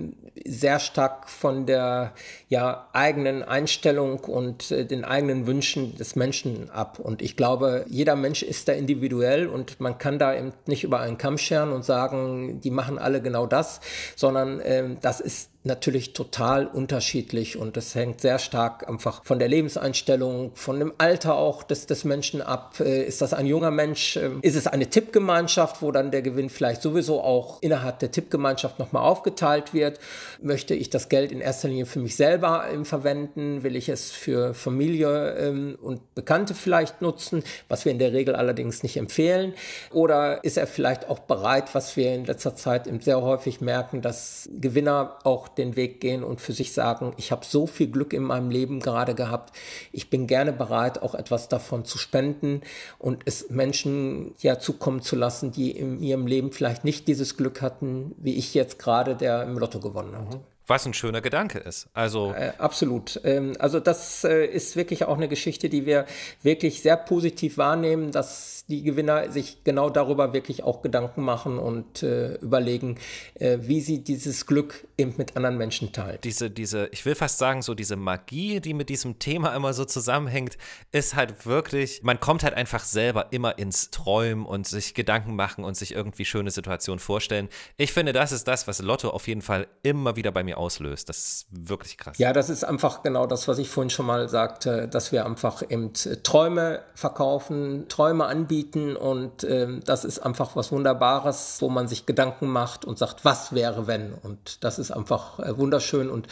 sehr 0.47 0.79
stark 0.79 1.29
von 1.29 1.67
der 1.67 2.12
ja, 2.49 2.88
eigenen 2.93 3.43
Einstellung 3.43 4.21
und 4.21 4.71
äh, 4.71 4.87
den 4.87 5.05
eigenen 5.05 5.47
Wünschen 5.47 5.97
des 5.97 6.17
Menschen 6.17 6.71
ab. 6.71 6.99
Und 6.99 7.21
ich 7.21 7.37
glaube, 7.37 7.85
jeder 7.88 8.17
Mensch 8.17 8.43
ist 8.43 8.69
da 8.69 8.73
individuell 8.73 9.47
und 9.47 9.81
man 9.81 9.99
kann 9.99 10.19
da 10.19 10.35
eben 10.35 10.52
nicht 10.67 10.85
über 10.85 11.00
einen 11.00 11.19
Kamm 11.19 11.37
scheren 11.37 11.73
und 11.73 11.85
sagen, 11.85 12.61
die 12.61 12.71
machen 12.71 12.99
alle 12.99 13.21
genau 13.21 13.47
das, 13.47 13.81
sondern 14.17 14.61
äh, 14.61 14.97
das 15.00 15.21
ist 15.21 15.50
natürlich 15.64 16.12
total 16.12 16.67
unterschiedlich 16.67 17.57
und 17.57 17.76
das 17.76 17.95
hängt 17.95 18.21
sehr 18.21 18.38
stark 18.38 18.88
einfach 18.88 19.25
von 19.25 19.38
der 19.38 19.49
Lebenseinstellung, 19.49 20.52
von 20.55 20.81
dem 20.81 20.93
Alter 20.99 21.37
auch 21.37 21.62
des, 21.62 21.87
des 21.87 22.05
Menschen 22.05 22.43
ab. 22.43 22.81
Äh, 22.81 23.05
ist 23.05 23.23
das 23.23 23.33
ein 23.33 23.47
junger 23.47 23.71
Mensch? 23.71 24.12
Äh, 24.16 24.31
ist 24.42 24.57
es 24.57 24.66
eine 24.66 24.88
Tippgemeinschaft, 24.88 25.83
wo 25.83 25.92
dann 25.92 26.11
der 26.11 26.23
Gewinn 26.23 26.50
vielleicht 26.50 26.83
sowieso 26.83 27.21
auch 27.21 27.61
innerhalb 27.61 27.99
der 27.99 28.11
Tippgemeinschaft 28.11 28.78
nochmal 28.78 29.02
aufgeteilt 29.02 29.75
wird? 29.75 29.99
Möchte 30.40 30.75
ich 30.75 30.90
das 30.90 31.09
Geld 31.09 31.33
in 31.33 31.40
erster 31.40 31.69
Linie 31.69 31.87
für 31.87 32.00
mich 32.00 32.17
selber 32.17 32.67
ähm, 32.73 32.84
verwenden? 32.84 33.63
Will 33.63 33.76
ich 33.76 33.89
es 33.89 34.10
für 34.10 34.54
Familie 34.54 35.37
ähm, 35.37 35.78
und 35.80 36.15
Bekannte 36.15 36.54
vielleicht 36.54 37.02
nutzen, 37.02 37.43
was 37.69 37.84
wir 37.84 37.93
in 37.93 37.99
der 37.99 38.13
Regel 38.13 38.34
allerdings 38.34 38.82
nicht 38.82 38.97
empfehlen? 38.97 39.54
Oder 39.91 40.45
ist 40.45 40.56
er 40.56 40.67
vielleicht 40.67 41.08
auch 41.08 41.21
bereit, 41.21 41.75
was 41.75 41.97
wir 41.97 42.15
in 42.15 42.25
letzter 42.25 42.56
Zeit 42.56 42.89
sehr 43.02 43.23
häufig 43.23 43.60
merken, 43.60 44.02
dass 44.02 44.49
Gewinner 44.60 45.19
auch 45.25 45.49
den 45.49 45.76
Weg 45.76 46.00
gehen 46.00 46.23
und 46.23 46.41
für 46.41 46.52
sich 46.52 46.73
sagen, 46.73 47.13
ich 47.17 47.32
habe 47.32 47.45
so 47.45 47.67
viel 47.67 47.89
Glück 47.89 48.13
in 48.13 48.23
meinem 48.23 48.50
Leben 48.50 48.80
gerade 48.80 49.15
gehabt, 49.15 49.56
ich 49.93 50.10
bin 50.10 50.26
gerne 50.26 50.52
bereit, 50.52 51.02
auch 51.02 51.15
etwas 51.15 51.49
davon 51.49 51.84
zu 51.84 51.99
spenden 51.99 52.63
und 52.99 53.23
es 53.25 53.50
Menschen 53.50 54.01
ja 54.38 54.58
zukommen 54.58 55.02
zu 55.02 55.17
lassen, 55.17 55.52
die 55.52 55.71
in 55.71 56.00
ihrem 56.00 56.26
Leben 56.26 56.52
vielleicht 56.52 56.84
nicht 56.84 57.08
dieses 57.08 57.36
Glück 57.36 57.62
hatten, 57.62 58.15
wie 58.19 58.36
ich 58.36 58.54
jetzt 58.54 58.78
gerade, 58.78 59.15
der 59.17 59.43
im 59.43 59.58
Lotto 59.58 59.80
gewonnen 59.80 60.17
hat. 60.17 60.41
Was 60.67 60.86
ein 60.86 60.95
schöner 60.95 61.21
Gedanke 61.21 61.58
ist. 61.58 61.88
Also 61.93 62.32
äh, 62.32 62.52
absolut. 62.56 63.21
Ähm, 63.25 63.54
also 63.58 63.80
das 63.80 64.23
äh, 64.23 64.47
ist 64.47 64.76
wirklich 64.76 65.04
auch 65.04 65.17
eine 65.17 65.28
Geschichte, 65.28 65.69
die 65.69 65.86
wir 65.86 66.06
wirklich 66.43 66.82
sehr 66.82 66.97
positiv 66.97 67.58
wahrnehmen, 67.58 68.12
dass 68.12 68.62
die 68.69 68.83
Gewinner 68.83 69.31
sich 69.31 69.65
genau 69.65 69.91
darüber 69.91 70.33
wirklich 70.33 70.63
auch 70.63 70.83
Gedanken 70.83 71.23
machen 71.23 71.59
und 71.59 72.03
äh, 72.03 72.35
überlegen, 72.37 72.99
äh, 73.35 73.59
wie 73.61 73.81
sie 73.81 74.03
dieses 74.03 74.47
Glück 74.47 74.87
eben 74.97 75.15
mit 75.19 75.37
anderen 75.37 75.59
Menschen 75.59 75.93
teilen. 75.93 76.19
Diese, 76.25 76.51
diese, 76.51 76.89
ich 76.93 77.05
will 77.05 77.15
fast 77.15 77.39
sagen, 77.39 77.63
so 77.63 77.75
diese 77.75 77.97
Magie, 77.97 78.61
die 78.61 78.75
mit 78.75 78.89
diesem 78.89 79.19
Thema 79.19 79.55
immer 79.55 79.73
so 79.75 79.85
zusammenhängt, 79.85 80.57
ist 80.93 81.17
halt 81.17 81.47
wirklich, 81.47 82.03
man 82.03 82.21
kommt 82.21 82.45
halt 82.45 82.55
einfach 82.55 82.85
selber 82.85 83.33
immer 83.33 83.59
ins 83.59 83.91
Träumen 83.91 84.47
und 84.47 84.67
sich 84.67 84.95
Gedanken 84.95 85.35
machen 85.35 85.65
und 85.65 85.77
sich 85.77 85.95
irgendwie 85.95 86.25
schöne 86.25 86.51
Situationen 86.51 87.01
vorstellen. 87.01 87.49
Ich 87.77 87.93
finde, 87.93 88.13
das 88.13 88.33
ist 88.33 88.49
das, 88.49 88.69
was 88.69 88.81
Lotto 88.81 89.11
auf 89.11 89.27
jeden 89.29 89.43
Fall 89.43 89.67
immer 89.83 90.17
wieder 90.17 90.33
bei 90.33 90.43
mir 90.43 90.59
auslöst. 90.59 91.09
Das 91.09 91.19
ist 91.19 91.47
wirklich 91.51 91.99
krass. 91.99 92.19
Ja, 92.19 92.33
das 92.33 92.49
ist 92.49 92.65
einfach 92.65 93.03
genau 93.03 93.27
das, 93.27 93.49
was 93.49 93.59
ich 93.59 93.69
vorhin 93.69 93.91
schon 93.91 94.07
mal 94.07 94.29
sagte, 94.29 94.89
dass 94.89 95.13
wir 95.13 95.27
einfach 95.27 95.63
eben 95.69 95.93
Träume 96.23 96.83
verkaufen, 96.95 97.87
Träume 97.89 98.27
anbieten 98.52 98.97
und 98.97 99.45
äh, 99.45 99.80
das 99.84 100.04
ist 100.04 100.19
einfach 100.19 100.56
was 100.56 100.73
Wunderbares, 100.73 101.58
wo 101.60 101.69
man 101.69 101.88
sich 101.88 102.06
Gedanken 102.06 102.49
macht 102.49 102.84
und 102.84 102.99
sagt, 102.99 103.25
was 103.25 103.54
wäre 103.54 103.86
wenn? 103.86 104.12
Und 104.12 104.62
das 104.65 104.78
ist 104.78 104.91
einfach 104.91 105.38
äh, 105.38 105.56
wunderschön 105.56 106.10
und 106.10 106.28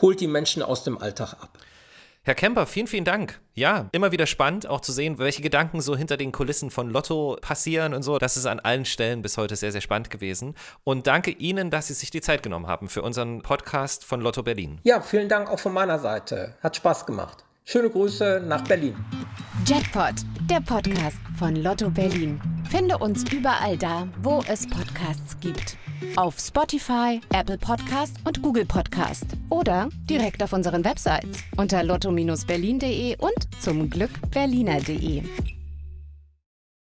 holt 0.00 0.20
die 0.20 0.26
Menschen 0.26 0.62
aus 0.62 0.84
dem 0.84 0.98
Alltag 0.98 1.34
ab. 1.34 1.58
Herr 2.24 2.36
Kemper, 2.36 2.66
vielen, 2.66 2.86
vielen 2.86 3.04
Dank. 3.04 3.40
Ja, 3.54 3.88
immer 3.90 4.12
wieder 4.12 4.26
spannend 4.26 4.68
auch 4.68 4.80
zu 4.80 4.92
sehen, 4.92 5.18
welche 5.18 5.42
Gedanken 5.42 5.80
so 5.80 5.96
hinter 5.96 6.16
den 6.16 6.30
Kulissen 6.30 6.70
von 6.70 6.88
Lotto 6.88 7.36
passieren 7.40 7.94
und 7.94 8.04
so. 8.04 8.18
Das 8.18 8.36
ist 8.36 8.46
an 8.46 8.60
allen 8.60 8.84
Stellen 8.84 9.22
bis 9.22 9.36
heute 9.38 9.56
sehr, 9.56 9.72
sehr 9.72 9.80
spannend 9.80 10.08
gewesen. 10.08 10.54
Und 10.84 11.08
danke 11.08 11.32
Ihnen, 11.32 11.70
dass 11.70 11.88
Sie 11.88 11.94
sich 11.94 12.12
die 12.12 12.20
Zeit 12.20 12.44
genommen 12.44 12.68
haben 12.68 12.88
für 12.88 13.02
unseren 13.02 13.42
Podcast 13.42 14.04
von 14.04 14.20
Lotto 14.20 14.44
Berlin. 14.44 14.78
Ja, 14.84 15.00
vielen 15.00 15.28
Dank 15.28 15.50
auch 15.50 15.58
von 15.58 15.72
meiner 15.72 15.98
Seite. 15.98 16.54
Hat 16.62 16.76
Spaß 16.76 17.06
gemacht. 17.06 17.44
Schöne 17.64 17.90
Grüße 17.90 18.42
nach 18.46 18.62
Berlin. 18.64 18.94
Jackpot, 19.66 20.14
der 20.50 20.60
Podcast 20.60 21.18
von 21.38 21.56
Lotto 21.56 21.88
Berlin. 21.90 22.40
Finde 22.68 22.98
uns 22.98 23.24
überall 23.32 23.76
da, 23.76 24.08
wo 24.22 24.42
es 24.48 24.66
Podcasts 24.66 25.38
gibt. 25.40 25.76
Auf 26.16 26.38
Spotify, 26.38 27.20
Apple 27.32 27.58
Podcast 27.58 28.16
und 28.24 28.42
Google 28.42 28.66
Podcast. 28.66 29.26
Oder 29.50 29.88
direkt 30.10 30.42
auf 30.42 30.52
unseren 30.52 30.84
Websites 30.84 31.44
unter 31.56 31.84
lotto-berlin.de 31.84 33.16
und 33.18 33.62
zum 33.62 33.88
Glück 33.88 34.10
berliner.de. 34.32 35.22